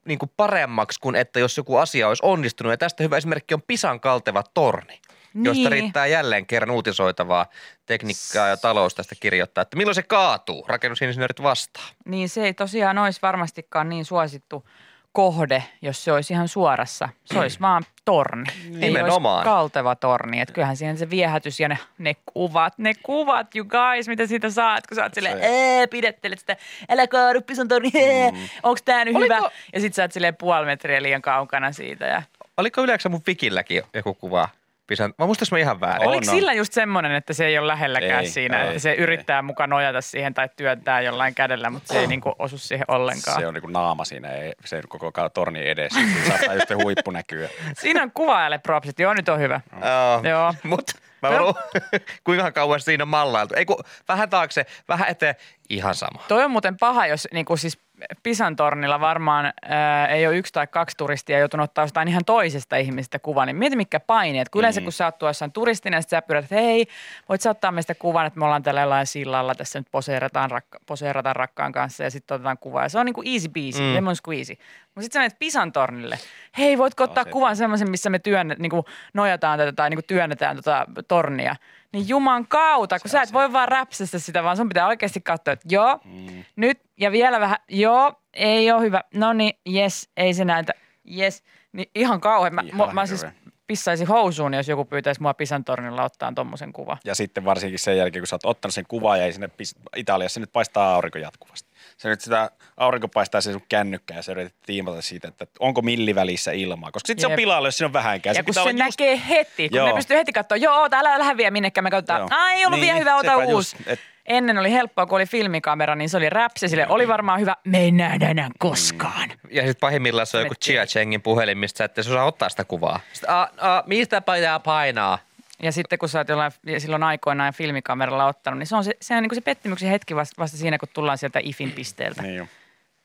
niin 0.05 0.19
kuin 0.19 0.31
paremmaksi 0.37 0.99
kuin 0.99 1.15
että 1.15 1.39
jos 1.39 1.57
joku 1.57 1.77
asia 1.77 2.07
olisi 2.07 2.23
onnistunut. 2.25 2.71
Ja 2.71 2.77
tästä 2.77 3.03
hyvä 3.03 3.17
esimerkki 3.17 3.53
on 3.53 3.61
Pisan 3.61 3.99
kalteva 3.99 4.43
torni, 4.53 4.99
niin. 5.35 5.45
josta 5.45 5.69
riittää 5.69 6.05
jälleen 6.07 6.45
kerran 6.45 6.71
uutisoitavaa 6.71 7.45
tekniikkaa 7.85 8.47
ja 8.47 8.57
talous 8.57 8.95
tästä 8.95 9.15
kirjoittaa. 9.19 9.61
Että 9.61 9.77
milloin 9.77 9.95
se 9.95 10.03
kaatuu? 10.03 10.65
Rakennusinsinöörit 10.67 11.43
vastaa. 11.43 11.83
Niin 12.05 12.29
se 12.29 12.43
ei 12.43 12.53
tosiaan 12.53 12.97
olisi 12.97 13.19
varmastikaan 13.21 13.89
niin 13.89 14.05
suosittu 14.05 14.67
kohde, 15.11 15.63
jos 15.81 16.03
se 16.03 16.11
olisi 16.11 16.33
ihan 16.33 16.47
suorassa. 16.47 17.09
Se 17.25 17.39
olisi 17.39 17.59
vaan 17.59 17.83
torni. 18.05 18.43
Ei 18.65 18.69
Nimenomaan. 18.71 19.35
olisi 19.35 19.45
kalteva 19.45 19.95
torni. 19.95 20.41
Että 20.41 20.53
kyllähän 20.53 20.77
siihen 20.77 20.97
se 20.97 21.09
viehätys 21.09 21.59
ja 21.59 21.69
ne, 21.69 21.77
ne 21.97 22.15
kuvat, 22.33 22.77
ne 22.77 22.93
kuvat, 23.03 23.55
you 23.55 23.65
guys, 23.65 24.07
mitä 24.07 24.27
siitä 24.27 24.49
saat, 24.49 24.87
kun 24.87 24.95
sä 24.95 25.03
oot 25.03 25.13
silleen, 25.13 25.37
ee, 25.41 25.87
pidettelet 25.87 26.39
sitä, 26.39 26.57
älä 26.89 27.07
kaadu, 27.07 27.41
pisan 27.41 27.67
torni, 27.67 27.91
ee, 27.95 28.31
Mm. 28.31 28.37
onks 28.63 28.81
tää 28.83 29.05
nyt 29.05 29.15
Oliko- 29.15 29.35
hyvä? 29.35 29.49
Ja 29.73 29.79
sit 29.79 29.93
sä 29.93 30.01
oot 30.03 30.11
silleen 30.11 30.35
puoli 30.35 30.65
metriä 30.65 31.01
liian 31.03 31.21
kaukana 31.21 31.71
siitä. 31.71 32.05
Ja... 32.05 32.21
Oliko 32.57 32.81
yleensä 32.83 33.09
mun 33.09 33.21
Vikilläkin 33.27 33.83
joku 33.93 34.13
kuva 34.13 34.49
Pisan? 34.87 35.13
Mä 35.19 35.25
muistas 35.25 35.51
mä 35.51 35.57
ihan 35.57 35.79
väärin. 35.79 36.07
Oliko 36.07 36.31
on. 36.31 36.35
sillä 36.37 36.53
just 36.53 36.73
semmoinen, 36.73 37.11
että 37.11 37.33
se 37.33 37.45
ei 37.45 37.57
ole 37.57 37.67
lähelläkään 37.67 38.23
Ei, 38.23 38.29
siinä, 38.29 38.61
ei, 38.61 38.67
että 38.67 38.79
se 38.79 38.93
yrittää 38.93 39.41
mukaan 39.41 39.69
nojata 39.69 40.01
siihen 40.01 40.33
tai 40.33 40.49
työntää 40.55 41.01
jollain 41.01 41.35
kädellä, 41.35 41.69
mutta 41.69 41.93
se 41.93 41.99
ei 41.99 42.07
niinku 42.07 42.35
osu 42.39 42.57
siihen 42.57 42.85
ollenkaan. 42.87 43.39
Se 43.39 43.47
on 43.47 43.53
niinku 43.53 43.69
naama 43.69 44.05
siinä, 44.05 44.29
ei, 44.29 44.53
se 44.65 44.81
koko 44.87 45.29
torni 45.29 45.69
edessä. 45.69 45.99
Saattaa 46.27 46.53
just 46.53 46.67
se 46.67 46.73
huippu 46.73 47.11
näkyä. 47.11 47.49
Siinä 47.77 48.03
on 48.03 48.11
kuvaajalle 48.11 48.57
propsit. 48.57 48.99
Joo, 48.99 49.13
nyt 49.13 49.29
on 49.29 49.39
hyvä. 49.39 49.61
Joo. 49.81 50.21
Joo. 50.31 50.53
Mut 50.63 50.91
mä 51.21 51.29
no. 51.29 51.53
kuinka 52.23 52.51
kauan 52.51 52.79
siinä 52.79 53.03
on 53.03 53.07
mallailtu. 53.07 53.53
Ei 53.57 53.65
kun 53.65 53.83
vähän 54.07 54.29
taakse, 54.29 54.65
vähän 54.87 55.09
eteen, 55.09 55.35
ihan 55.69 55.95
sama. 55.95 56.23
Toi 56.27 56.43
on 56.43 56.51
muuten 56.51 56.77
paha, 56.77 57.07
jos 57.07 57.27
niin 57.33 57.45
kuin 57.45 57.57
siis 57.57 57.84
Pisan 58.23 58.55
tornilla 58.55 58.99
varmaan 58.99 59.53
ää, 59.61 60.07
ei 60.07 60.27
ole 60.27 60.37
yksi 60.37 60.53
tai 60.53 60.67
kaksi 60.67 60.97
turistia 60.97 61.39
joutunut 61.39 61.63
ottaa 61.63 61.83
jostain 61.83 62.07
ihan 62.07 62.25
toisesta 62.25 62.75
ihmisestä 62.75 63.19
kuvan. 63.19 63.47
Niin 63.47 63.55
mieti 63.55 63.75
mikä 63.75 63.99
paineet. 63.99 64.49
Kun 64.49 64.59
yleensä 64.59 64.81
kun 64.81 64.91
sä 64.91 65.05
oot 65.05 65.17
tuossa 65.17 65.49
turistina 65.49 66.01
sit 66.01 66.09
sä 66.09 66.21
pyydät, 66.21 66.43
että 66.43 66.55
hei, 66.55 66.87
voit 67.29 67.41
sä 67.41 67.49
ottaa 67.49 67.71
meistä 67.71 67.95
kuvan, 67.95 68.25
että 68.25 68.39
me 68.39 68.45
ollaan 68.45 68.63
tällä 68.63 68.81
jollain 68.81 69.07
sillalla, 69.07 69.55
tässä 69.55 69.79
nyt 69.79 69.87
poseerataan, 69.91 70.51
rakka, 70.51 70.79
poseerataan 70.85 71.35
rakkaan 71.35 71.71
kanssa 71.71 72.03
ja 72.03 72.11
sitten 72.11 72.35
otetaan 72.35 72.57
kuva. 72.57 72.83
Ja 72.83 72.89
se 72.89 72.99
on 72.99 73.05
niin 73.05 73.13
kuin 73.13 73.27
easy 73.27 73.49
peasy, 73.49 73.81
mm. 73.81 73.93
lemon 73.93 74.15
squeezy. 74.15 74.57
Mutta 74.95 75.03
sitten 75.03 75.19
sä 75.19 75.19
menet 75.19 75.39
Pisan 75.39 75.71
tornille. 75.71 76.19
Hei, 76.57 76.77
voitko 76.77 77.03
ottaa 77.03 77.23
se- 77.23 77.29
kuvan 77.29 77.55
semmoisen, 77.55 77.89
missä 77.91 78.09
me 78.09 78.19
työn, 78.19 78.55
niin 78.59 78.69
kuin 78.69 78.83
nojataan 79.13 79.59
tätä 79.59 79.71
tai 79.73 79.89
niin 79.89 79.97
kuin 79.97 80.05
työnnetään 80.07 80.55
tota 80.55 80.85
tornia. 81.07 81.55
Niin 81.93 82.07
juman 82.09 82.47
kautta, 82.47 82.99
kun 82.99 83.09
sä 83.09 83.21
et 83.21 83.33
voi 83.33 83.53
vaan 83.53 83.67
räpsästä 83.67 84.19
sitä, 84.19 84.43
vaan 84.43 84.57
sun 84.57 84.69
pitää 84.69 84.87
oikeasti 84.87 85.21
katsoa, 85.21 85.51
että 85.53 85.67
joo, 85.69 85.99
mm. 86.05 86.43
nyt 86.55 86.81
ja 86.97 87.11
vielä 87.11 87.39
vähän, 87.39 87.57
joo, 87.69 88.21
ei 88.33 88.71
ole 88.71 88.81
hyvä. 88.81 89.03
No 89.13 89.33
niin, 89.33 89.53
yes, 89.73 90.09
ei 90.17 90.33
se 90.33 90.45
näytä, 90.45 90.73
yes. 91.17 91.43
Niin 91.71 91.89
ihan 91.95 92.21
kauhean. 92.21 92.55
Mä, 92.55 92.61
Ihan 92.61 92.87
mä, 92.87 92.93
mä 92.93 93.05
siis 93.05 93.25
pissaisin 93.67 94.07
housuun, 94.07 94.53
jos 94.53 94.67
joku 94.67 94.85
pyytäisi 94.85 95.21
mua 95.21 95.33
Pisan 95.33 95.63
tornilla 95.63 96.03
ottaa 96.03 96.31
tommosen 96.35 96.73
kuva. 96.73 96.97
Ja 97.05 97.15
sitten 97.15 97.45
varsinkin 97.45 97.79
sen 97.79 97.97
jälkeen, 97.97 98.21
kun 98.21 98.27
sä 98.27 98.35
oot 98.35 98.45
ottanut 98.45 98.73
sen 98.73 98.85
kuvan 98.87 99.19
ja 99.19 99.25
ei 99.25 99.33
sinne 99.33 99.49
Italiassa 99.95 100.39
nyt 100.39 100.51
paistaa 100.53 100.95
aurinko 100.95 101.17
jatkuvasti. 101.17 101.69
Se 101.97 102.09
nyt 102.09 102.21
sitä 102.21 102.51
aurinko 102.77 103.07
paistaa 103.07 103.41
se 103.41 103.51
sun 103.51 103.61
kännykkää 103.69 104.17
ja 104.17 104.21
sä 104.23 104.31
yrität 104.31 104.55
tiimata 104.65 105.01
siitä, 105.01 105.27
että 105.27 105.45
onko 105.59 105.81
millivälissä 105.81 106.51
ilmaa. 106.51 106.91
Koska 106.91 107.07
sitten 107.07 107.21
se 107.21 107.27
on 107.27 107.35
pilalla, 107.35 107.67
jos 107.67 107.77
siinä 107.77 107.87
on 107.87 107.93
vähänkään. 107.93 108.35
Ja 108.35 108.43
kun 108.43 108.45
pitää 108.51 108.63
se 108.63 108.69
olla 108.69 108.85
just- 108.85 109.01
näkee 109.01 109.21
heti, 109.29 109.69
kun 109.69 109.77
Joo. 109.77 109.87
ne 109.87 109.93
pystyy 109.93 110.17
heti 110.17 110.33
katsoa, 110.33 110.57
joo, 110.57 110.75
oota, 110.79 110.99
älä 110.99 111.19
lähde 111.19 111.37
vielä 111.37 111.51
minnekään, 111.51 111.83
me 111.83 111.91
katsotaan, 111.91 112.19
Joo. 112.19 112.27
ai 112.31 112.53
ei 112.53 112.65
ollut 112.65 112.79
Niin, 112.79 112.85
vielä 112.87 112.99
hyvä, 112.99 113.15
ota 113.15 113.35
uusi. 113.37 113.75
just, 113.77 113.87
et- 113.87 113.99
Ennen 114.25 114.57
oli 114.57 114.71
helppoa, 114.71 115.05
kun 115.05 115.15
oli 115.15 115.25
filmikamera, 115.25 115.95
niin 115.95 116.09
se 116.09 116.17
oli 116.17 116.29
räpsi, 116.29 116.69
sille 116.69 116.87
oli 116.89 117.07
varmaan 117.07 117.39
hyvä, 117.39 117.55
me 117.63 117.79
ei 117.79 117.91
nähdä 117.91 118.29
enää 118.29 118.49
koskaan. 118.59 119.29
Ja 119.51 119.61
sitten 119.61 119.79
pahimmillaan 119.79 120.27
se 120.27 120.37
on 120.37 120.43
joku 120.43 120.55
Chia 120.65 120.85
Chengin 120.85 121.21
puhelin, 121.21 121.57
mistä 121.57 121.77
sä 121.77 121.83
et 121.85 121.97
osaa 121.97 122.25
ottaa 122.25 122.49
sitä 122.49 122.63
kuvaa. 122.63 122.99
Sitten, 123.13 123.29
a, 123.29 123.41
a, 123.41 123.83
mistä 123.85 124.21
pitää 124.21 124.59
painaa? 124.59 125.19
Ja 125.63 125.71
sitten 125.71 125.99
kun 125.99 126.09
sä 126.09 126.19
oot 126.19 126.29
jollain 126.29 126.51
silloin 126.77 127.03
aikoinaan 127.03 127.53
filmikameralla 127.53 128.25
ottanut, 128.25 128.59
niin 128.59 128.67
se 128.67 128.75
on 128.75 128.83
se, 128.83 128.91
se, 129.01 129.15
on 129.15 129.21
niin 129.21 129.29
kuin 129.29 129.37
se 129.37 129.41
pettymyksen 129.41 129.89
hetki 129.89 130.15
vasta, 130.15 130.41
vasta 130.41 130.57
siinä, 130.57 130.77
kun 130.77 130.89
tullaan 130.93 131.17
sieltä 131.17 131.39
IFin 131.43 131.71
pisteeltä 131.71 132.21
Niin 132.21 132.35
jo. 132.35 132.47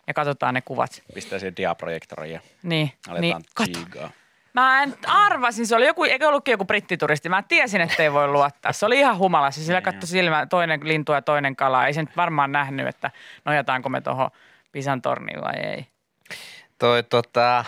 ja 0.06 0.14
katsotaan 0.14 0.54
ne 0.54 0.60
kuvat. 0.60 1.02
Pistää 1.14 1.38
siihen 1.38 1.56
diaprojektoriin 1.56 2.32
ja 2.32 2.40
Niin, 2.62 2.92
aletaan 3.08 3.42
niin 3.58 3.86
niin. 3.94 4.10
Mä 4.52 4.82
en 4.82 4.94
arvasin, 5.06 5.66
se 5.66 5.76
oli 5.76 5.86
joku, 5.86 6.04
eikö 6.04 6.28
ollutkin 6.28 6.52
joku 6.52 6.64
brittituristi. 6.64 7.28
Mä 7.28 7.42
tiesin, 7.42 7.80
että 7.80 8.02
ei 8.02 8.12
voi 8.12 8.28
luottaa. 8.28 8.72
Se 8.72 8.86
oli 8.86 8.98
ihan 8.98 9.18
humalassa. 9.18 9.64
Sillä 9.64 9.80
katsoi 9.80 10.08
silmä 10.08 10.46
toinen 10.46 10.80
lintu 10.82 11.12
ja 11.12 11.22
toinen 11.22 11.56
kala. 11.56 11.86
Ei 11.86 11.94
se 11.94 12.02
nyt 12.02 12.16
varmaan 12.16 12.52
nähnyt, 12.52 12.86
että 12.88 13.10
nojataanko 13.44 13.88
me 13.88 14.00
tuohon 14.00 14.30
Pisan 14.72 15.02
torniin 15.02 15.40
vai 15.40 15.56
ei. 15.56 15.86
Toi 16.78 17.02
tota, 17.02 17.64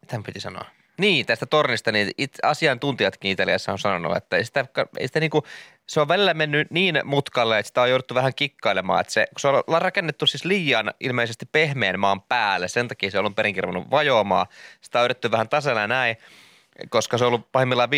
mitä 0.00 0.20
piti 0.26 0.40
sanoa? 0.40 0.64
Niin, 0.98 1.26
tästä 1.26 1.46
tornista, 1.46 1.92
niin 1.92 2.10
it, 2.18 2.32
asiantuntijatkin 2.42 3.30
Italiassa 3.30 3.72
on 3.72 3.78
sanonut, 3.78 4.16
että 4.16 4.36
ei 4.36 4.44
sitä, 4.44 4.66
ei 4.98 5.06
sitä 5.06 5.20
niinku, 5.20 5.42
se 5.86 6.00
on 6.00 6.08
välillä 6.08 6.34
mennyt 6.34 6.70
niin 6.70 7.00
mutkalle, 7.04 7.58
että 7.58 7.68
sitä 7.68 7.82
on 7.82 7.90
jouduttu 7.90 8.14
vähän 8.14 8.34
kikkailemaan, 8.34 9.00
että 9.00 9.12
se, 9.12 9.26
kun 9.26 9.40
se 9.40 9.48
on 9.48 9.82
rakennettu 9.82 10.26
siis 10.26 10.44
liian 10.44 10.94
ilmeisesti 11.00 11.46
pehmeän 11.52 12.00
maan 12.00 12.22
päälle, 12.22 12.68
sen 12.68 12.88
takia 12.88 13.10
se 13.10 13.18
on 13.18 13.34
alun 13.68 13.90
vajoamaan, 13.90 14.46
sitä 14.80 14.98
on 14.98 15.04
yritetty 15.04 15.30
vähän 15.30 15.48
tasella 15.48 15.80
ja 15.80 15.88
näin, 15.88 16.16
koska 16.88 17.18
se 17.18 17.24
on 17.24 17.28
ollut 17.28 17.52
pahimmillaan 17.52 17.88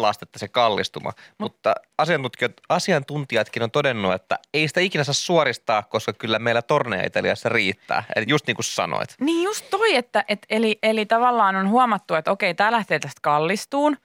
5,5 0.00 0.06
astetta 0.06 0.38
se 0.38 0.48
kallistuma. 0.48 1.12
Mutta 1.38 1.74
asiantuntijat, 1.98 2.52
asiantuntijatkin 2.68 3.62
on 3.62 3.70
todennut, 3.70 4.14
että 4.14 4.38
ei 4.54 4.68
sitä 4.68 4.80
ikinä 4.80 5.04
saa 5.04 5.14
suoristaa, 5.14 5.82
koska 5.82 6.12
kyllä 6.12 6.38
meillä 6.38 6.62
torneja 6.62 7.06
Italiassa 7.06 7.48
riittää. 7.48 8.04
Eli 8.16 8.24
just 8.28 8.46
niin 8.46 8.54
kuin 8.54 8.64
sanoit. 8.64 9.14
Niin 9.20 9.44
just 9.44 9.70
toi, 9.70 9.96
että 9.96 10.24
et, 10.28 10.46
eli, 10.50 10.78
eli 10.82 11.06
tavallaan 11.06 11.56
on 11.56 11.68
huomattu, 11.68 12.14
että 12.14 12.30
okei, 12.30 12.54
tämä 12.54 12.72
lähtee 12.72 12.98
tästä 12.98 13.20
kallistuun. 13.22 13.96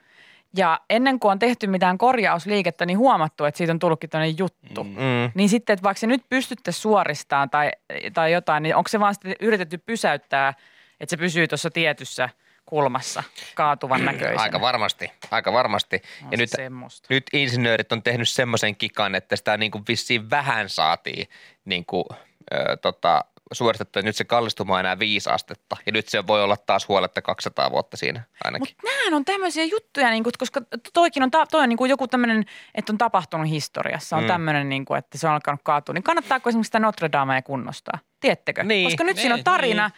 Ja 0.58 0.80
ennen 0.90 1.20
kuin 1.20 1.32
on 1.32 1.40
tehty 1.40 1.68
mitään 1.68 1.98
korjausliikettä, 1.98 2.86
niin 2.86 2.98
huomattu, 2.98 3.46
että 3.46 3.58
siitä 3.58 3.74
on 3.74 3.80
tullutkin 3.80 4.10
tämmöinen 4.10 4.38
juttu. 4.38 4.84
Mm. 4.84 4.90
Mm. 4.90 5.32
Niin 5.34 5.50
sitten, 5.50 5.74
että 5.74 5.84
vaikka 5.84 6.00
se 6.00 6.08
nyt 6.08 6.24
pystytte 6.30 6.72
suoristamaan 6.72 7.50
tai, 7.50 7.72
tai 8.14 8.32
jotain, 8.32 8.64
niin 8.64 8.76
onko 8.76 8.88
se 8.88 9.00
vaan 9.00 9.14
sitten 9.14 9.36
yritetty 9.40 9.78
pysäyttää, 9.78 10.54
että 11.00 11.10
se 11.10 11.18
pysyy 11.18 11.48
tuossa 11.48 11.70
tietyssä 11.70 12.30
kulmassa 12.66 13.24
kaatuvan 13.56 14.06
näköisenä? 14.06 14.42
Aika 14.42 14.62
varmasti, 14.62 15.12
aika 15.32 15.54
varmasti. 15.54 16.02
On 16.24 16.32
ja 16.32 16.38
nyt, 16.38 16.50
semmoista. 16.50 17.08
nyt 17.10 17.24
insinöörit 17.34 17.92
on 17.92 18.04
tehnyt 18.04 18.30
semmoisen 18.30 18.76
kikan, 18.76 19.16
että 19.16 19.36
sitä 19.36 19.58
niin 19.58 19.72
kuin 19.72 19.84
vissiin 19.88 20.30
vähän 20.30 20.70
saatiin 20.70 21.30
niin 21.66 21.86
kuin, 21.86 22.06
ö, 22.54 22.78
tota, 22.78 23.26
suoritettu. 23.54 24.00
Nyt 24.02 24.16
se 24.16 24.24
kallistuma 24.24 24.74
on 24.74 24.80
enää 24.80 25.00
viisi 25.00 25.30
astetta. 25.30 25.78
Ja 25.86 25.92
nyt 25.92 26.08
se 26.08 26.28
voi 26.28 26.44
olla 26.44 26.58
taas 26.58 26.88
huoletta 26.88 27.22
200 27.22 27.72
vuotta 27.72 27.98
siinä 27.98 28.24
ainakin. 28.44 28.68
Mutta 28.70 28.88
nämähän 28.88 29.14
on 29.14 29.26
tämmöisiä 29.26 29.64
juttuja, 29.64 30.10
niin 30.10 30.24
kuin, 30.24 30.34
koska 30.40 30.62
toikin 30.94 31.24
on, 31.24 31.32
ta- 31.32 31.46
toi 31.46 31.62
on 31.62 31.70
niin 31.70 31.78
kuin 31.78 31.90
joku 31.90 32.08
tämmöinen, 32.08 32.46
että 32.76 32.94
on 32.94 32.98
tapahtunut 32.98 33.50
historiassa, 33.50 34.18
on 34.18 34.24
mm. 34.24 34.28
tämmöinen, 34.28 34.70
niin 34.70 34.86
kuin, 34.86 34.98
että 34.98 35.18
se 35.18 35.28
on 35.28 35.34
alkanut 35.34 35.62
kaatua. 35.64 35.94
Niin 35.94 36.04
kannattaako 36.04 36.50
esimerkiksi 36.50 36.68
sitä 36.68 36.80
Notre 36.80 37.10
Damea 37.12 37.42
kunnostaa? 37.42 38.00
Tiedättekö? 38.20 38.64
Niin. 38.64 38.88
koska 38.88 39.04
nyt 39.04 39.16
Niin, 39.16 39.22
siinä 39.22 39.36
on 39.36 39.44
tarina 39.44 39.92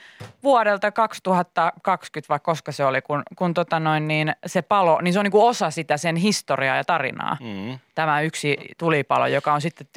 vuodelta 0.44 0.92
2020, 0.92 2.30
vai 2.30 2.40
koska 2.40 2.72
se 2.72 2.86
oli, 2.86 3.02
kun, 3.02 3.24
kun 3.36 3.54
tota 3.54 3.80
noin, 3.80 4.08
niin 4.08 4.34
se 4.46 4.62
palo, 4.62 5.02
niin 5.02 5.14
se 5.14 5.20
on 5.20 5.24
niin 5.24 5.32
kuin 5.32 5.46
osa 5.46 5.72
sitä 5.72 5.98
sen 5.98 6.16
historiaa 6.16 6.76
ja 6.76 6.84
tarinaa. 6.84 7.38
Mm. 7.40 7.80
Tämä 7.96 8.22
yksi 8.22 8.58
tulipalo, 8.78 9.28
joka 9.28 9.54
on 9.54 9.62
sitten 9.62 9.88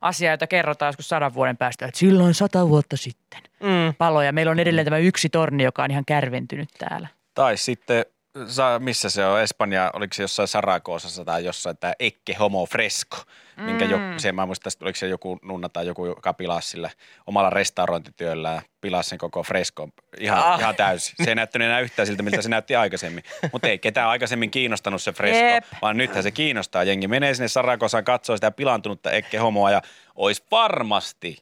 asia, 0.00 0.30
jota 0.30 0.46
kerrotaan 0.46 0.88
joskus 0.88 1.08
sadan 1.08 1.34
vuoden 1.34 1.56
päästä, 1.56 1.86
että 1.86 1.98
silloin 1.98 2.34
sata 2.34 2.68
vuotta 2.68 2.96
sitten 2.96 3.40
Mm. 3.60 3.94
palo 3.98 4.22
ja 4.22 4.32
meillä 4.32 4.52
on 4.52 4.58
edelleen 4.60 4.84
tämä 4.84 4.98
yksi 4.98 5.28
torni, 5.28 5.62
joka 5.64 5.82
on 5.84 5.90
ihan 5.90 6.04
kärventynyt 6.06 6.68
täällä. 6.78 7.08
Tai 7.34 7.56
sitten, 7.56 8.04
sa- 8.46 8.78
missä 8.78 9.10
se 9.10 9.26
on, 9.26 9.40
Espanja, 9.40 9.90
oliko 9.94 10.14
se 10.14 10.22
jossain 10.22 10.48
Saragoosassa 10.48 11.24
tai 11.24 11.44
jossain, 11.44 11.76
tämä 11.76 11.92
Ecce 11.98 12.34
Homo 12.34 12.66
Fresco, 12.66 13.16
minkä 13.56 13.84
jo, 13.84 13.98
se, 14.16 14.32
mä 14.32 14.46
muista, 14.46 14.70
oliko 14.82 14.96
se 14.96 15.08
joku 15.08 15.38
nunna 15.42 15.68
tai 15.68 15.86
joku, 15.86 16.06
joka 16.06 16.32
pilasi 16.34 16.68
sillä 16.68 16.90
omalla 17.26 17.50
restaurointityöllään, 17.50 18.62
pilasi 18.80 19.08
sen 19.10 19.18
koko 19.18 19.42
fresko 19.42 19.88
ihan, 20.20 20.38
Ah. 20.44 20.60
ihan 20.60 20.76
täysin. 20.76 21.14
Se 21.24 21.30
ei 21.30 21.34
näyttänyt 21.34 21.66
enää 21.68 21.80
yhtään 21.80 22.06
siltä, 22.06 22.22
miltä 22.22 22.42
se 22.42 22.48
näytti 22.48 22.76
aikaisemmin. 22.76 23.24
Mutta 23.52 23.68
ei 23.68 23.78
ketään 23.78 24.08
aikaisemmin 24.08 24.50
kiinnostanut 24.50 25.02
se 25.02 25.12
fresko, 25.12 25.44
Jep. 25.44 25.64
vaan 25.82 25.96
nythän 25.96 26.22
se 26.22 26.30
kiinnostaa. 26.30 26.84
Jengi 26.84 27.08
menee 27.08 27.34
sinne 27.34 27.48
Saragosaan, 27.48 28.04
katsoo 28.04 28.36
sitä 28.36 28.50
pilantunutta 28.50 29.10
Ecce 29.10 29.38
Homoa 29.38 29.70
ja 29.70 29.82
olisi 30.14 30.44
varmasti 30.50 31.36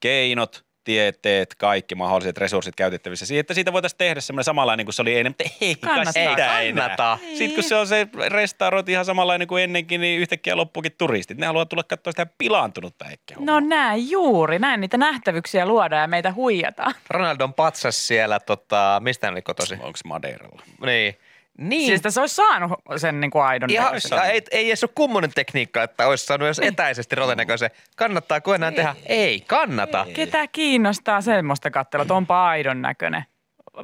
keinot 0.00 0.64
tieteet, 0.84 1.54
kaikki 1.54 1.94
mahdolliset 1.94 2.38
resurssit 2.38 2.74
käytettävissä 2.76 3.26
siihen, 3.26 3.40
että 3.40 3.54
siitä 3.54 3.72
voitaisiin 3.72 3.98
tehdä 3.98 4.20
semmoinen 4.20 4.44
samanlainen 4.44 4.86
kuin 4.86 4.94
se 4.94 5.02
oli 5.02 5.18
ennen, 5.18 5.30
mutta 5.30 5.44
ei 5.60 5.74
Kannattaa. 5.74 6.12
sitä 6.12 6.60
Ei 6.60 6.68
enää. 6.68 6.82
kannata. 6.88 7.18
Sitten 7.28 7.54
kun 7.54 7.62
se 7.64 7.74
on 7.76 7.86
se 7.86 8.08
restaurointi 8.28 8.92
ihan 8.92 9.04
samanlainen 9.04 9.48
kuin 9.48 9.62
ennenkin, 9.62 10.00
niin 10.00 10.20
yhtäkkiä 10.20 10.56
loppuukin 10.56 10.92
turistit. 10.98 11.38
Ne 11.38 11.46
haluaa 11.46 11.66
tulla 11.66 11.82
katsoa 11.82 12.12
sitä 12.12 12.26
pilaantunutta 12.38 13.04
ehkä. 13.04 13.34
No 13.38 13.60
näin 13.60 14.10
juuri, 14.10 14.58
näin 14.58 14.80
niitä 14.80 14.96
nähtävyyksiä 14.98 15.66
luodaan 15.66 16.02
ja 16.02 16.08
meitä 16.08 16.32
huijataan. 16.32 16.94
Ronaldon 17.10 17.54
patsas 17.54 18.06
siellä, 18.06 18.40
tota, 18.40 19.00
mistä 19.04 19.26
hän 19.26 19.34
oli 19.34 19.42
kotosi? 19.42 19.74
Onko 19.74 19.98
Madeiralla? 20.04 20.62
Niin. 20.86 21.14
Niin. 21.58 21.86
Siis 21.86 21.98
että 21.98 22.10
se 22.10 22.20
olisi 22.20 22.34
saanut 22.34 22.72
sen 22.96 23.20
niin 23.20 23.30
kuin 23.30 23.44
aidon 23.44 23.70
Ihan, 23.70 23.84
näköisen. 23.84 24.16
ja 24.16 24.24
ei, 24.24 24.42
ei 24.50 24.68
edes 24.68 24.84
ole 24.84 24.90
kummonen 24.94 25.30
tekniikka, 25.34 25.82
että 25.82 26.06
olisi 26.08 26.26
saanut 26.26 26.48
jos 26.48 26.58
etäisesti 26.58 27.16
rotenäköisen. 27.16 27.70
Kannattaako 27.96 28.54
enää 28.54 28.72
tehdä? 28.72 28.96
Ei, 29.06 29.40
kannata. 29.40 30.06
Ketä 30.14 30.46
kiinnostaa 30.46 31.20
semmoista 31.20 31.70
kattelua, 31.70 32.02
että 32.02 32.14
onpa 32.14 32.48
aidon 32.48 32.82
näköinen. 32.82 33.24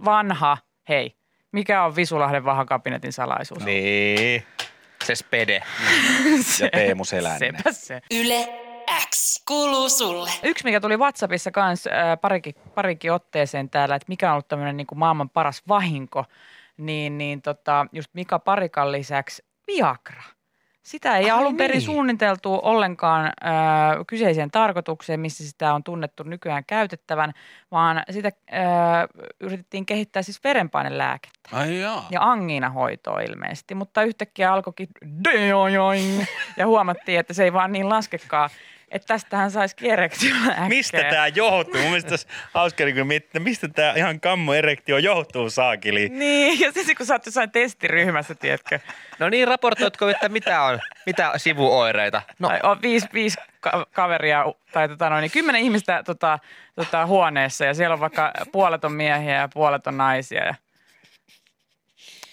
Vanha, 0.05 0.59
hei. 0.89 1.17
Mikä 1.53 1.85
on 1.85 1.97
Visulahden 1.97 2.45
vahakabinetin 2.45 3.13
salaisuus? 3.13 3.65
Niin. 3.65 4.45
Se 5.05 5.15
spede. 5.15 5.63
Ja 6.61 6.69
Teemu 6.71 7.05
Selänen. 7.05 7.39
Sepä 7.57 7.73
se. 7.73 8.01
Yle 8.11 8.49
X 9.11 9.43
kuuluu 9.49 9.89
sulle. 9.89 10.31
Yksi, 10.43 10.65
mikä 10.65 10.81
tuli 10.81 10.97
WhatsAppissa 10.97 11.51
kanssa 11.51 11.91
äh, 11.91 12.21
parikin, 12.21 12.55
parikin 12.75 13.13
otteeseen 13.13 13.71
täällä, 13.71 13.95
että 13.97 14.07
mikä 14.09 14.29
on 14.29 14.33
ollut 14.33 14.49
tämmöinen 14.49 14.77
niin 14.77 14.87
maailman 14.95 15.31
paras 15.31 15.63
vahinko, 15.69 16.25
niin, 16.77 17.19
niin 17.19 17.43
tota, 17.43 17.87
just 17.93 18.11
Mika 18.15 18.39
Parikan 18.39 18.93
lisäksi 18.93 19.45
Viagra. 19.67 20.23
Sitä 20.85 21.17
ei 21.17 21.25
Ai 21.25 21.31
alun 21.31 21.57
perin 21.57 21.75
niin. 21.75 21.83
suunniteltu 21.83 22.61
ollenkaan 22.63 23.27
äh, 23.27 23.33
kyseiseen 24.07 24.51
tarkoitukseen, 24.51 25.21
missä 25.21 25.45
sitä 25.45 25.75
on 25.75 25.85
tunnettu 25.85 26.23
nykyään 26.23 26.65
käytettävän, 26.67 27.33
vaan 27.71 28.03
sitä 28.11 28.29
äh, 28.53 28.63
yritettiin 29.41 29.87
kehittää 29.87 30.23
siis 30.23 30.45
verenpainelääkettä 30.45 31.49
Ai 31.53 31.81
jaa. 31.81 32.07
ja 32.11 32.23
angiinahoitoa 32.23 33.21
ilmeisesti, 33.21 33.75
mutta 33.75 34.03
yhtäkkiä 34.03 34.53
alkoikin 34.53 34.89
ja 36.57 36.67
huomattiin, 36.67 37.19
että 37.19 37.35
se 37.35 37.45
ei 37.45 37.53
vaan 37.53 37.73
niin 37.73 37.89
laskekaan, 37.89 38.51
että 38.95 39.07
tästähän 39.07 39.51
saisi 39.51 39.77
erektio 39.83 40.35
Mistä 40.69 41.05
tämä 41.11 41.29
johtuu? 41.29 41.81
Mun 41.81 41.91
mielestä 41.91 42.13
olisi 42.13 42.27
hauska 42.55 42.85
niin 42.85 43.07
miettiä, 43.07 43.41
mistä 43.41 43.69
tämä 43.69 43.93
ihan 43.97 44.21
kammo 44.21 44.55
erektio 44.55 44.99
johtuu 44.99 45.51
saakili. 45.51 46.09
Niin, 46.09 46.61
ja 46.61 46.73
sitten 46.73 46.97
kun 46.97 47.07
sä 47.07 47.15
oot 47.15 47.27
jossain 47.27 47.51
testiryhmässä, 47.51 48.35
tiedätkö, 48.35 48.79
No 49.19 49.29
niin, 49.29 49.49
raportoitko, 49.49 50.09
että 50.09 50.29
mitä 50.29 50.63
on, 50.63 50.81
mitä 51.07 51.33
sivuoireita? 51.37 52.23
No, 52.39 52.49
no. 52.49 52.59
on 52.63 52.83
viisi, 52.83 53.09
viisi 53.15 53.39
ka- 53.61 53.87
kaveria 53.93 54.45
tai 54.73 54.89
tota 54.89 55.11
noin, 55.11 55.23
niin 55.23 55.31
kymmenen 55.31 55.63
ihmistä 55.63 56.03
tota, 56.03 56.39
tota, 56.75 57.07
huoneessa 57.07 57.65
ja 57.65 57.75
siellä 57.75 57.95
on 57.95 58.01
vaikka 58.01 58.33
puolet 58.53 58.85
on 58.85 58.93
miehiä 58.93 59.35
ja 59.35 59.49
puolet 59.55 59.87
on 59.87 59.97
naisia 59.97 60.45
ja 60.45 60.55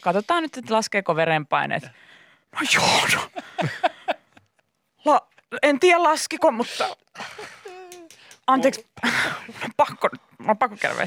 katsotaan 0.02 0.43
nyt, 0.43 0.58
että 0.58 0.74
laskeeko 0.74 1.15
verenpaineet. 1.15 1.84
No 2.52 2.60
joo, 2.76 3.08
no. 3.15 3.41
La, 5.06 5.28
en 5.63 5.79
tiedä 5.79 6.03
laskiko, 6.03 6.51
mutta 6.51 6.97
anteeksi, 8.47 8.85
pakko, 9.77 10.09
on 10.47 10.57
pakko 10.57 10.77
käydä. 10.79 11.03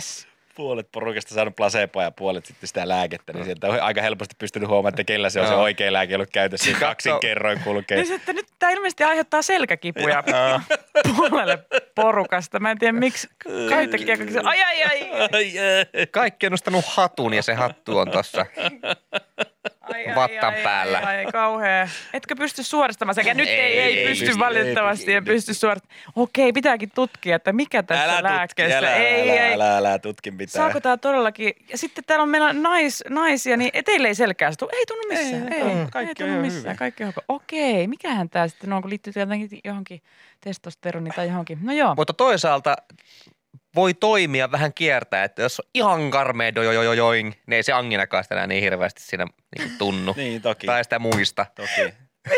Puolet 0.54 0.88
porukasta 0.92 1.34
saanut 1.34 1.56
placeboa 1.56 2.02
ja 2.02 2.10
puolet 2.10 2.46
sitten 2.46 2.66
sitä 2.66 2.88
lääkettä, 2.88 3.32
niin 3.32 3.44
sieltä 3.44 3.66
on 3.66 3.80
aika 3.80 4.02
helposti 4.02 4.34
pystynyt 4.38 4.68
huomaamaan, 4.68 4.88
että 4.88 5.04
kellä 5.04 5.30
se 5.30 5.40
on 5.40 5.46
se 5.46 5.54
oikea 5.54 5.92
lääke 5.92 6.14
ollut 6.14 6.30
käytössä. 6.30 6.70
Katso. 6.70 6.86
Kaksin 6.86 7.20
kerroin 7.20 7.60
kulkee. 7.60 7.96
Niin 7.96 8.06
sitten 8.06 8.36
nyt 8.36 8.46
tämä 8.58 8.72
ilmeisesti 8.72 9.04
aiheuttaa 9.04 9.42
selkäkipuja 9.42 10.24
puolelle 11.16 11.58
porukasta. 11.94 12.60
Mä 12.60 12.70
en 12.70 12.78
tiedä 12.78 12.92
miksi. 12.92 13.28
Kaikki 13.68 14.06
kaikki 14.06 14.38
ai 14.44 14.62
ai 14.62 14.82
ai. 14.82 15.10
Ai, 15.12 15.28
ai. 15.32 16.06
kaikki 16.06 16.46
on 16.46 16.50
nostanut 16.50 16.84
hatun 16.84 17.34
ja 17.34 17.42
se 17.42 17.54
hattu 17.54 17.98
on 17.98 18.10
tossa. 18.10 18.46
ai, 19.92 20.06
ai, 20.08 20.14
Vattan 20.16 20.54
ai, 20.54 20.62
päällä. 20.62 20.98
Ai, 20.98 21.16
ai, 21.16 21.32
kauhea. 21.32 21.88
Etkö 22.12 22.36
pysty 22.36 22.62
suoristamaan 22.62 23.14
sekä 23.14 23.34
nyt 23.34 23.48
ei, 23.48 23.54
ei, 23.54 23.62
Ei, 23.62 23.78
ei 23.80 23.98
ei 23.98 24.08
pysty 24.08 24.24
pysty, 24.26 24.38
valitettavasti, 24.40 25.10
ei 25.10 25.16
en 25.16 25.24
pysty. 25.24 25.54
suorittamaan. 25.54 26.02
Okei, 26.16 26.52
pitääkin 26.52 26.90
tutkia, 26.94 27.36
että 27.36 27.52
mikä 27.52 27.82
tässä 27.82 28.04
Älä 28.04 28.12
tutki, 28.12 28.24
lääkkeessä. 28.24 28.78
älä, 28.78 28.94
ei, 28.94 29.30
älä, 29.30 29.46
ei. 29.46 29.52
älä, 29.54 29.76
älä, 29.76 29.98
tutkin 29.98 30.38
pitää. 30.38 30.52
Saako 30.62 30.80
tämä 30.80 30.96
todellakin? 30.96 31.52
Ja 31.68 31.78
sitten 31.78 32.04
täällä 32.04 32.22
on 32.22 32.28
meillä 32.28 32.52
nais, 32.52 33.04
naisia, 33.08 33.56
niin 33.56 33.70
teille 33.84 34.08
ei 34.08 34.14
selkää 34.14 34.52
tuu. 34.58 34.68
Ei 34.72 34.86
tunnu 34.86 35.02
missään. 35.08 35.52
Ei, 35.52 35.60
Ei, 35.60 35.66
ei, 35.70 35.78
ei, 35.78 35.86
kaikki 35.90 36.10
ei 36.22 36.26
tunnu 36.28 36.40
missään. 36.42 36.64
hyvin. 36.64 36.76
Kaikki 36.76 37.04
on 37.04 37.08
ok. 37.08 37.24
Okei, 37.28 37.86
mikähän 37.86 38.30
tämä 38.30 38.48
sitten 38.48 38.72
on, 38.72 38.82
kun 38.82 38.90
liittyy 38.90 39.12
jotenkin 39.16 39.60
johonkin 39.64 40.02
testosteroni 40.40 41.10
tai 41.10 41.26
johonkin. 41.28 41.58
No 41.62 41.72
joo. 41.72 41.94
Mutta 41.96 42.12
toisaalta 42.12 42.76
voi 43.74 43.94
toimia 43.94 44.50
vähän 44.52 44.74
kiertää, 44.74 45.24
että 45.24 45.42
jos 45.42 45.60
on 45.60 45.66
ihan 45.74 46.10
karmea 46.10 46.54
dojojojoing, 46.54 47.32
niin 47.46 47.56
ei 47.56 47.62
se 47.62 47.72
anginakaan 47.72 48.24
sitä 48.24 48.34
enää 48.34 48.46
niin 48.46 48.62
hirveästi 48.62 49.02
siinä 49.02 49.26
niin 49.58 49.78
tunnu. 49.78 50.14
Niin, 50.24 50.42
toki. 50.42 50.66
Tai 50.66 50.84
sitä 50.84 50.98
muista. 50.98 51.46
toki. 51.54 51.94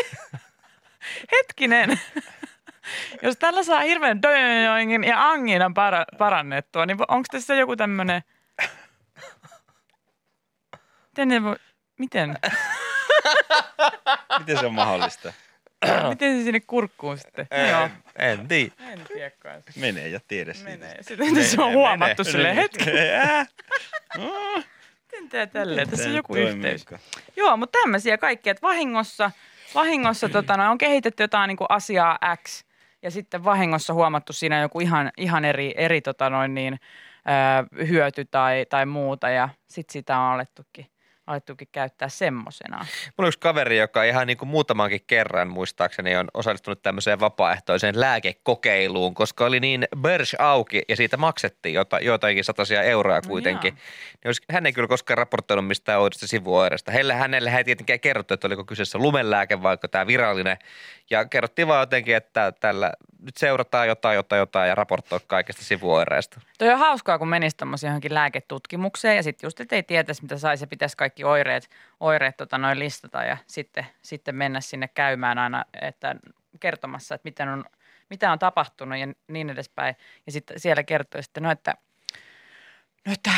Hetkinen. 1.31 1.99
Jos 3.23 3.37
tällä 3.37 3.63
saa 3.63 3.79
hirveän 3.79 4.21
dojojoingin 4.21 5.03
ja 5.03 5.29
anginan 5.29 5.73
para- 5.73 6.17
parannettua, 6.17 6.85
niin 6.85 6.97
onko 7.07 7.25
tässä 7.31 7.55
joku 7.55 7.75
tämmöinen... 7.75 8.21
Miten 11.07 11.27
ne 11.27 11.43
voi... 11.43 11.55
Miten? 11.99 12.37
Miten 14.39 14.59
se 14.59 14.65
on 14.65 14.73
mahdollista? 14.73 15.33
Miten 16.09 16.37
se 16.37 16.43
sinne 16.43 16.59
kurkkuun 16.59 17.17
sitten? 17.17 17.47
Joo. 17.69 17.89
En 18.15 18.47
tiedä. 18.47 18.71
En 18.79 18.99
tiedä 19.13 19.31
kai. 19.39 19.61
Menee 19.79 20.07
ja 20.07 20.19
tiedä 20.27 20.53
siitä. 20.53 20.69
Menee. 20.69 21.03
Sitten 21.03 21.43
se 21.43 21.61
on 21.61 21.73
huomattu 21.73 22.23
silleen, 22.23 22.55
hetki, 22.55 22.83
Äh, 22.89 23.47
miten 25.11 25.29
tää 25.29 25.47
tälleen? 25.47 25.89
Tässä 25.89 26.09
on 26.09 26.15
joku 26.15 26.35
yhteys. 26.35 26.85
Joo, 27.35 27.57
mutta 27.57 27.79
tämmöisiä 27.81 28.17
kaikkia, 28.17 28.51
että 28.51 28.61
vahingossa, 28.61 29.31
vahingossa 29.75 30.29
tota, 30.29 30.57
no, 30.57 30.71
on 30.71 30.77
kehitetty 30.77 31.23
jotain 31.23 31.47
niin 31.47 31.57
kuin 31.57 31.67
asiaa 31.69 32.19
X 32.47 32.63
ja 33.01 33.11
sitten 33.11 33.43
vahingossa 33.43 33.93
huomattu 33.93 34.33
siinä 34.33 34.61
joku 34.61 34.79
ihan, 34.79 35.11
ihan 35.17 35.45
eri, 35.45 35.73
eri 35.77 36.01
tota, 36.01 36.29
noin 36.29 36.53
niin, 36.53 36.79
ö, 37.79 37.85
hyöty 37.85 38.25
tai, 38.25 38.65
tai 38.69 38.85
muuta 38.85 39.29
ja 39.29 39.49
sitten 39.67 39.93
sitä 39.93 40.19
on 40.19 40.33
alettukin, 40.33 40.87
alettukin 41.27 41.67
käyttää 41.71 42.09
semmosena. 42.09 42.77
Mulla 42.77 43.25
on 43.25 43.27
yksi 43.27 43.39
kaveri, 43.39 43.77
joka 43.77 44.03
ihan 44.03 44.27
niin 44.27 44.37
kuin 44.37 44.49
muutamankin 44.49 45.01
kerran 45.07 45.47
muistaakseni 45.47 46.15
on 46.15 46.27
osallistunut 46.33 46.81
tämmöiseen 46.81 47.19
vapaaehtoiseen 47.19 47.99
lääkekokeiluun, 47.99 49.13
koska 49.13 49.45
oli 49.45 49.59
niin 49.59 49.87
börs 50.01 50.35
auki 50.39 50.81
ja 50.89 50.95
siitä 50.95 51.17
maksettiin 51.17 51.75
jota, 51.75 51.99
joitakin 51.99 52.43
sataisia 52.43 52.81
euroa 52.81 53.15
No 53.15 53.21
kuitenkin. 53.27 53.73
jaa. 53.73 53.83
niin 54.13 54.27
olisi, 54.27 54.41
hän 54.51 54.65
ei 54.65 54.73
kyllä 54.73 54.87
koskaan 54.87 55.17
raportoinut 55.17 55.67
mistään 55.67 55.99
oudosta 55.99 56.27
sivuoireista. 56.27 56.91
Heille, 56.91 57.13
hänelle 57.13 57.49
ei 57.57 57.63
tietenkään 57.63 57.99
kerrottu, 57.99 58.33
että 58.33 58.47
oliko 58.47 58.65
kyseessä 58.65 58.97
lumenlääke 58.97 59.63
vai 59.63 59.77
tämä 59.91 60.07
virallinen. 60.07 60.57
Ja 61.09 61.25
kerrottiin 61.25 61.67
vaan 61.67 61.79
jotenkin, 61.79 62.15
että 62.15 62.51
tällä 62.59 62.91
nyt 63.21 63.37
seurataan 63.37 63.87
jotain, 63.87 64.15
jotain, 64.15 64.39
jotain 64.39 64.69
ja 64.69 64.75
raportoi 64.75 65.19
kaikista 65.27 65.63
sivuoireista. 65.63 66.41
Toi 66.57 66.69
on 66.69 66.79
hauskaa, 66.79 67.19
kun 67.19 67.27
menisi 67.27 67.57
tuommoiseen 67.57 67.89
johonkin 67.91 68.13
lääketutkimukseen 68.13 69.15
ja 69.15 69.23
sitten 69.23 69.47
just, 69.47 69.59
että 69.59 69.75
ei 69.75 69.83
tietäisi, 69.83 70.21
mitä 70.21 70.37
saisi 70.37 70.63
ja 70.63 70.67
pitäisi 70.67 70.97
kaikki 70.97 71.16
oireet, 71.23 71.69
oireet 71.99 72.37
tota, 72.37 72.57
noin 72.57 72.79
listata 72.79 73.23
ja 73.23 73.37
sitten, 73.47 73.85
sitten 74.01 74.35
mennä 74.35 74.61
sinne 74.61 74.87
käymään 74.87 75.37
aina 75.37 75.65
että 75.81 76.15
kertomassa, 76.59 77.15
että 77.15 77.27
miten 77.27 77.49
on, 77.49 77.65
mitä 78.09 78.31
on 78.31 78.39
tapahtunut 78.39 78.99
ja 78.99 79.07
niin 79.27 79.49
edespäin. 79.49 79.95
Ja 80.25 80.31
sitten 80.31 80.59
siellä 80.59 80.83
kertoo 80.83 81.21
sitten, 81.21 81.43
no 81.43 81.51
että, 81.51 81.73
no 83.05 83.13
että 83.13 83.31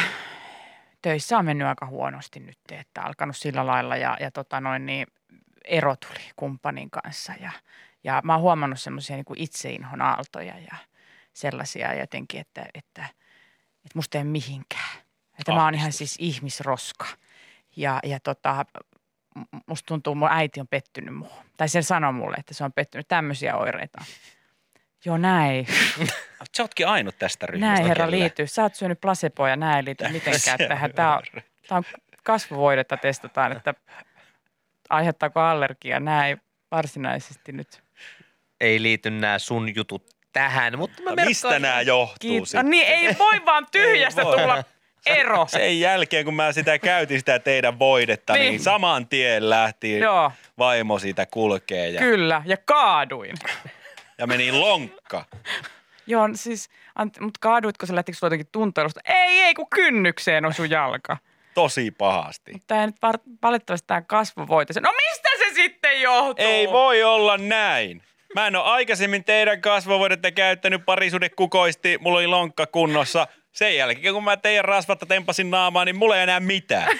töissä 1.01 1.37
on 1.37 1.45
mennyt 1.45 1.67
aika 1.67 1.85
huonosti 1.85 2.39
nyt, 2.39 2.59
että 2.71 3.01
alkanut 3.01 3.37
sillä 3.37 3.67
lailla 3.67 3.95
ja, 3.95 4.17
ja 4.19 4.31
tota 4.31 4.61
noin 4.61 4.85
niin, 4.85 5.07
ero 5.65 5.95
tuli 5.95 6.31
kumppanin 6.35 6.89
kanssa 6.91 7.33
ja, 7.41 7.51
ja 8.03 8.21
mä 8.23 8.33
oon 8.33 8.41
huomannut 8.41 8.79
semmoisia 8.79 9.15
niin 9.15 9.25
itseinhon 9.35 10.01
aaltoja 10.01 10.59
ja 10.59 10.75
sellaisia 11.33 11.93
jotenkin, 11.93 12.41
että, 12.41 12.65
että, 12.73 13.05
että 13.75 13.95
musta 13.95 14.17
ei 14.17 14.23
mihinkään. 14.23 14.99
Että 15.39 15.51
mä 15.51 15.63
oon 15.63 15.75
ihan 15.75 15.91
siis 15.91 16.15
ihmisroska. 16.19 17.05
Ja, 17.79 17.99
ja 18.03 18.19
tota, 18.19 18.65
musta 19.67 19.87
tuntuu, 19.87 20.15
mun 20.15 20.29
äiti 20.31 20.59
on 20.59 20.67
pettynyt 20.67 21.15
muuhun. 21.15 21.45
Tai 21.57 21.69
se 21.69 21.81
sanoi 21.81 22.13
mulle, 22.13 22.35
että 22.39 22.53
se 22.53 22.63
on 22.63 22.73
pettynyt. 22.73 23.07
Tämmöisiä 23.07 23.55
oireita. 23.57 24.03
Joo, 25.05 25.17
näin. 25.17 25.67
Sä 26.57 26.63
ootkin 26.63 26.87
ainut 26.87 27.19
tästä 27.19 27.45
ryhmästä. 27.45 27.73
Näin, 27.73 27.87
herra 27.87 28.05
kellä. 28.05 28.19
liittyy. 28.19 28.47
Sä 28.47 28.61
oot 28.63 28.75
syönyt 28.75 29.01
placeboa 29.01 29.49
ja 29.49 29.55
näin 29.55 29.77
ei 29.77 29.85
liity 29.85 30.07
mitenkään 30.09 30.57
tähän. 30.67 30.93
Tämä 30.93 31.15
on, 31.17 31.23
tää 31.67 31.77
on 31.77 31.83
kasvovoidetta 32.23 32.97
testataan, 32.97 33.51
että 33.51 33.73
aiheuttaako 34.89 35.39
allergia. 35.39 35.99
Näin 35.99 36.41
varsinaisesti 36.71 37.51
nyt. 37.51 37.83
Ei 38.61 38.81
liity 38.81 39.09
nämä 39.09 39.39
sun 39.39 39.75
jutut 39.75 40.09
tähän, 40.33 40.77
mutta 40.77 41.01
mä 41.03 41.09
No 41.09 41.15
Mistä 41.25 41.47
merkkaan- 41.47 41.61
nämä 41.61 41.81
johtuu 41.81 42.15
Kiitos. 42.19 42.49
sitten? 42.51 42.69
Niin 42.69 42.87
ei 42.87 43.15
voi 43.19 43.45
vaan 43.45 43.67
tyhjästä 43.71 44.21
Ei 44.21 44.25
voi. 44.25 44.37
tulla 44.41 44.63
ero. 45.09 45.47
Sen 45.51 45.79
jälkeen, 45.79 46.25
kun 46.25 46.33
mä 46.33 46.51
sitä 46.51 46.79
käytin 46.79 47.19
sitä 47.19 47.39
teidän 47.39 47.79
voidetta, 47.79 48.33
niin, 48.33 48.41
Niin. 48.49 48.59
saman 48.59 49.07
tien 49.07 49.49
lähti 49.49 49.99
Joo, 49.99 50.31
vaimo 50.57 50.99
siitä 50.99 51.25
kulkee 51.25 51.89
ja, 51.89 51.99
kyllä. 51.99 52.41
Ja 52.45 52.57
kaaduin. 52.65 53.35
ja 54.17 54.27
meni 54.27 54.51
lonkka. 54.51 55.25
Joo, 56.07 56.29
siis, 56.33 56.69
mutta 57.19 57.37
kaaduitko 57.39 57.85
sä 57.85 57.95
lähtikö 57.95 58.17
sulla 58.17 58.27
jotenkin 58.27 58.47
tuntelusta? 58.51 59.01
Ei, 59.05 59.39
ei, 59.39 59.53
kun 59.53 59.67
kynnykseen 59.69 60.45
osu 60.45 60.63
jalka. 60.63 61.17
Tosi 61.53 61.91
pahasti. 61.91 62.51
Mutta 62.51 62.67
tämä 62.67 62.85
nyt 62.85 62.95
valitettavasti 63.43 63.87
tämä 63.87 64.01
kasvovoite. 64.01 64.73
No 64.81 64.91
mistä 64.91 65.29
se 65.37 65.53
sitten 65.53 66.01
johtuu? 66.01 66.45
Ei 66.45 66.67
voi 66.71 67.03
olla 67.03 67.37
näin. 67.37 68.01
Mä 68.35 68.47
en 68.47 68.55
ole 68.55 68.63
aikaisemmin 68.65 69.23
teidän 69.23 69.61
kasvovoidetta 69.61 70.31
käyttänyt, 70.31 70.85
parisuhde 70.85 71.29
kukoisti, 71.29 71.97
mulla 72.01 72.17
oli 72.17 72.27
lonkka 72.27 72.65
kunnossa. 72.65 73.27
Sen 73.51 73.75
jälkeen, 73.77 74.13
kun 74.13 74.23
mä 74.23 74.37
teidän 74.37 74.65
rasvatta 74.65 75.05
tempasin 75.05 75.51
naamaa, 75.51 75.85
niin 75.85 75.95
mulla 75.95 76.15
ei 76.17 76.23
enää 76.23 76.39
mitään. 76.39 76.87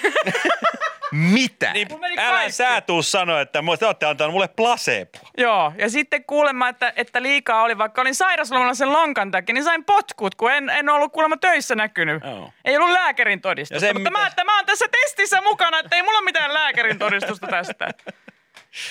Mitä? 1.12 1.72
Niin 1.72 1.86
Mulla 1.90 2.00
meni 2.00 2.18
älä 2.18 2.30
kaikki. 2.30 2.52
sä 2.52 2.80
tuu 2.80 3.02
sanoa, 3.02 3.40
että 3.40 3.60
mu- 3.60 3.76
te 3.78 3.86
olette 3.86 4.06
antanut 4.06 4.32
mulle 4.32 4.48
placebo. 4.48 5.18
Joo, 5.38 5.72
ja 5.78 5.90
sitten 5.90 6.24
kuulemma, 6.24 6.68
että, 6.68 6.92
että 6.96 7.22
liikaa 7.22 7.62
oli, 7.62 7.78
vaikka 7.78 8.00
olin 8.00 8.14
sairaslomalla 8.14 8.74
sen 8.74 8.92
lonkan 8.92 9.30
takia, 9.30 9.54
niin 9.54 9.64
sain 9.64 9.84
potkut, 9.84 10.34
kun 10.34 10.52
en, 10.52 10.68
en 10.70 10.88
ollut 10.88 11.12
kuulemma 11.12 11.36
töissä 11.36 11.74
näkynyt. 11.74 12.22
Joo. 12.24 12.52
Ei 12.64 12.76
ollut 12.76 12.90
lääkärin 12.90 13.40
todistusta, 13.40 13.80
sen 13.80 13.96
mutta 13.96 14.10
mä, 14.10 14.18
mitä- 14.18 14.26
että 14.28 14.44
mä 14.44 14.56
oon 14.56 14.66
tässä 14.66 14.84
testissä 14.92 15.40
mukana, 15.40 15.78
että 15.78 15.96
ei 15.96 16.02
mulla 16.02 16.18
ole 16.18 16.24
mitään 16.24 16.54
lääkärin 16.54 16.98
todistusta 16.98 17.46
tästä. 17.46 17.88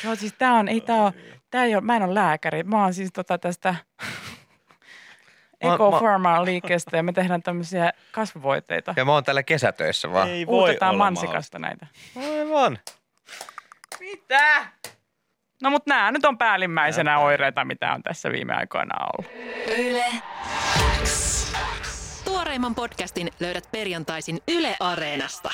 Joo, 0.03 0.15
siis 0.15 0.33
tää 0.37 0.53
on, 0.53 0.67
ei 0.67 0.81
tää 0.81 0.95
on, 1.01 1.11
tää 1.51 1.63
ei 1.65 1.75
ole, 1.75 1.83
mä 1.83 1.95
en 1.95 2.03
ole 2.03 2.13
lääkäri, 2.15 2.63
mä 2.63 2.83
oon 2.83 2.93
siis 2.93 3.09
tota 3.13 3.37
tästä 3.37 3.75
Pharma 5.99 6.45
liikkeestä 6.45 6.97
ja 6.97 7.03
me 7.03 7.13
tehdään 7.13 7.43
tämmöisiä 7.43 7.91
kasvovoiteita. 8.11 8.93
Ja 8.97 9.05
mä 9.05 9.13
oon 9.13 9.23
täällä 9.23 9.43
kesätöissä 9.43 10.11
vaan. 10.11 10.29
Ei 10.29 10.47
voi 10.47 10.59
Uutetaan 10.59 10.89
olla 10.89 11.03
mansikasta 11.03 11.59
näitä. 11.59 11.87
Aivan. 12.17 12.79
Mitä? 13.99 14.65
No 15.61 15.69
mut 15.69 15.85
nää 15.85 16.11
nyt 16.11 16.25
on 16.25 16.37
päällimmäisenä 16.37 17.19
oireita, 17.19 17.65
mitä 17.65 17.93
on 17.93 18.03
tässä 18.03 18.31
viime 18.31 18.53
aikoina 18.53 18.95
ollut. 19.05 19.31
Yle 19.77 20.05
X. 21.03 21.53
Tuoreimman 22.25 22.75
podcastin 22.75 23.31
löydät 23.39 23.69
perjantaisin 23.71 24.39
Yle 24.47 24.75
Areenasta. 24.79 25.49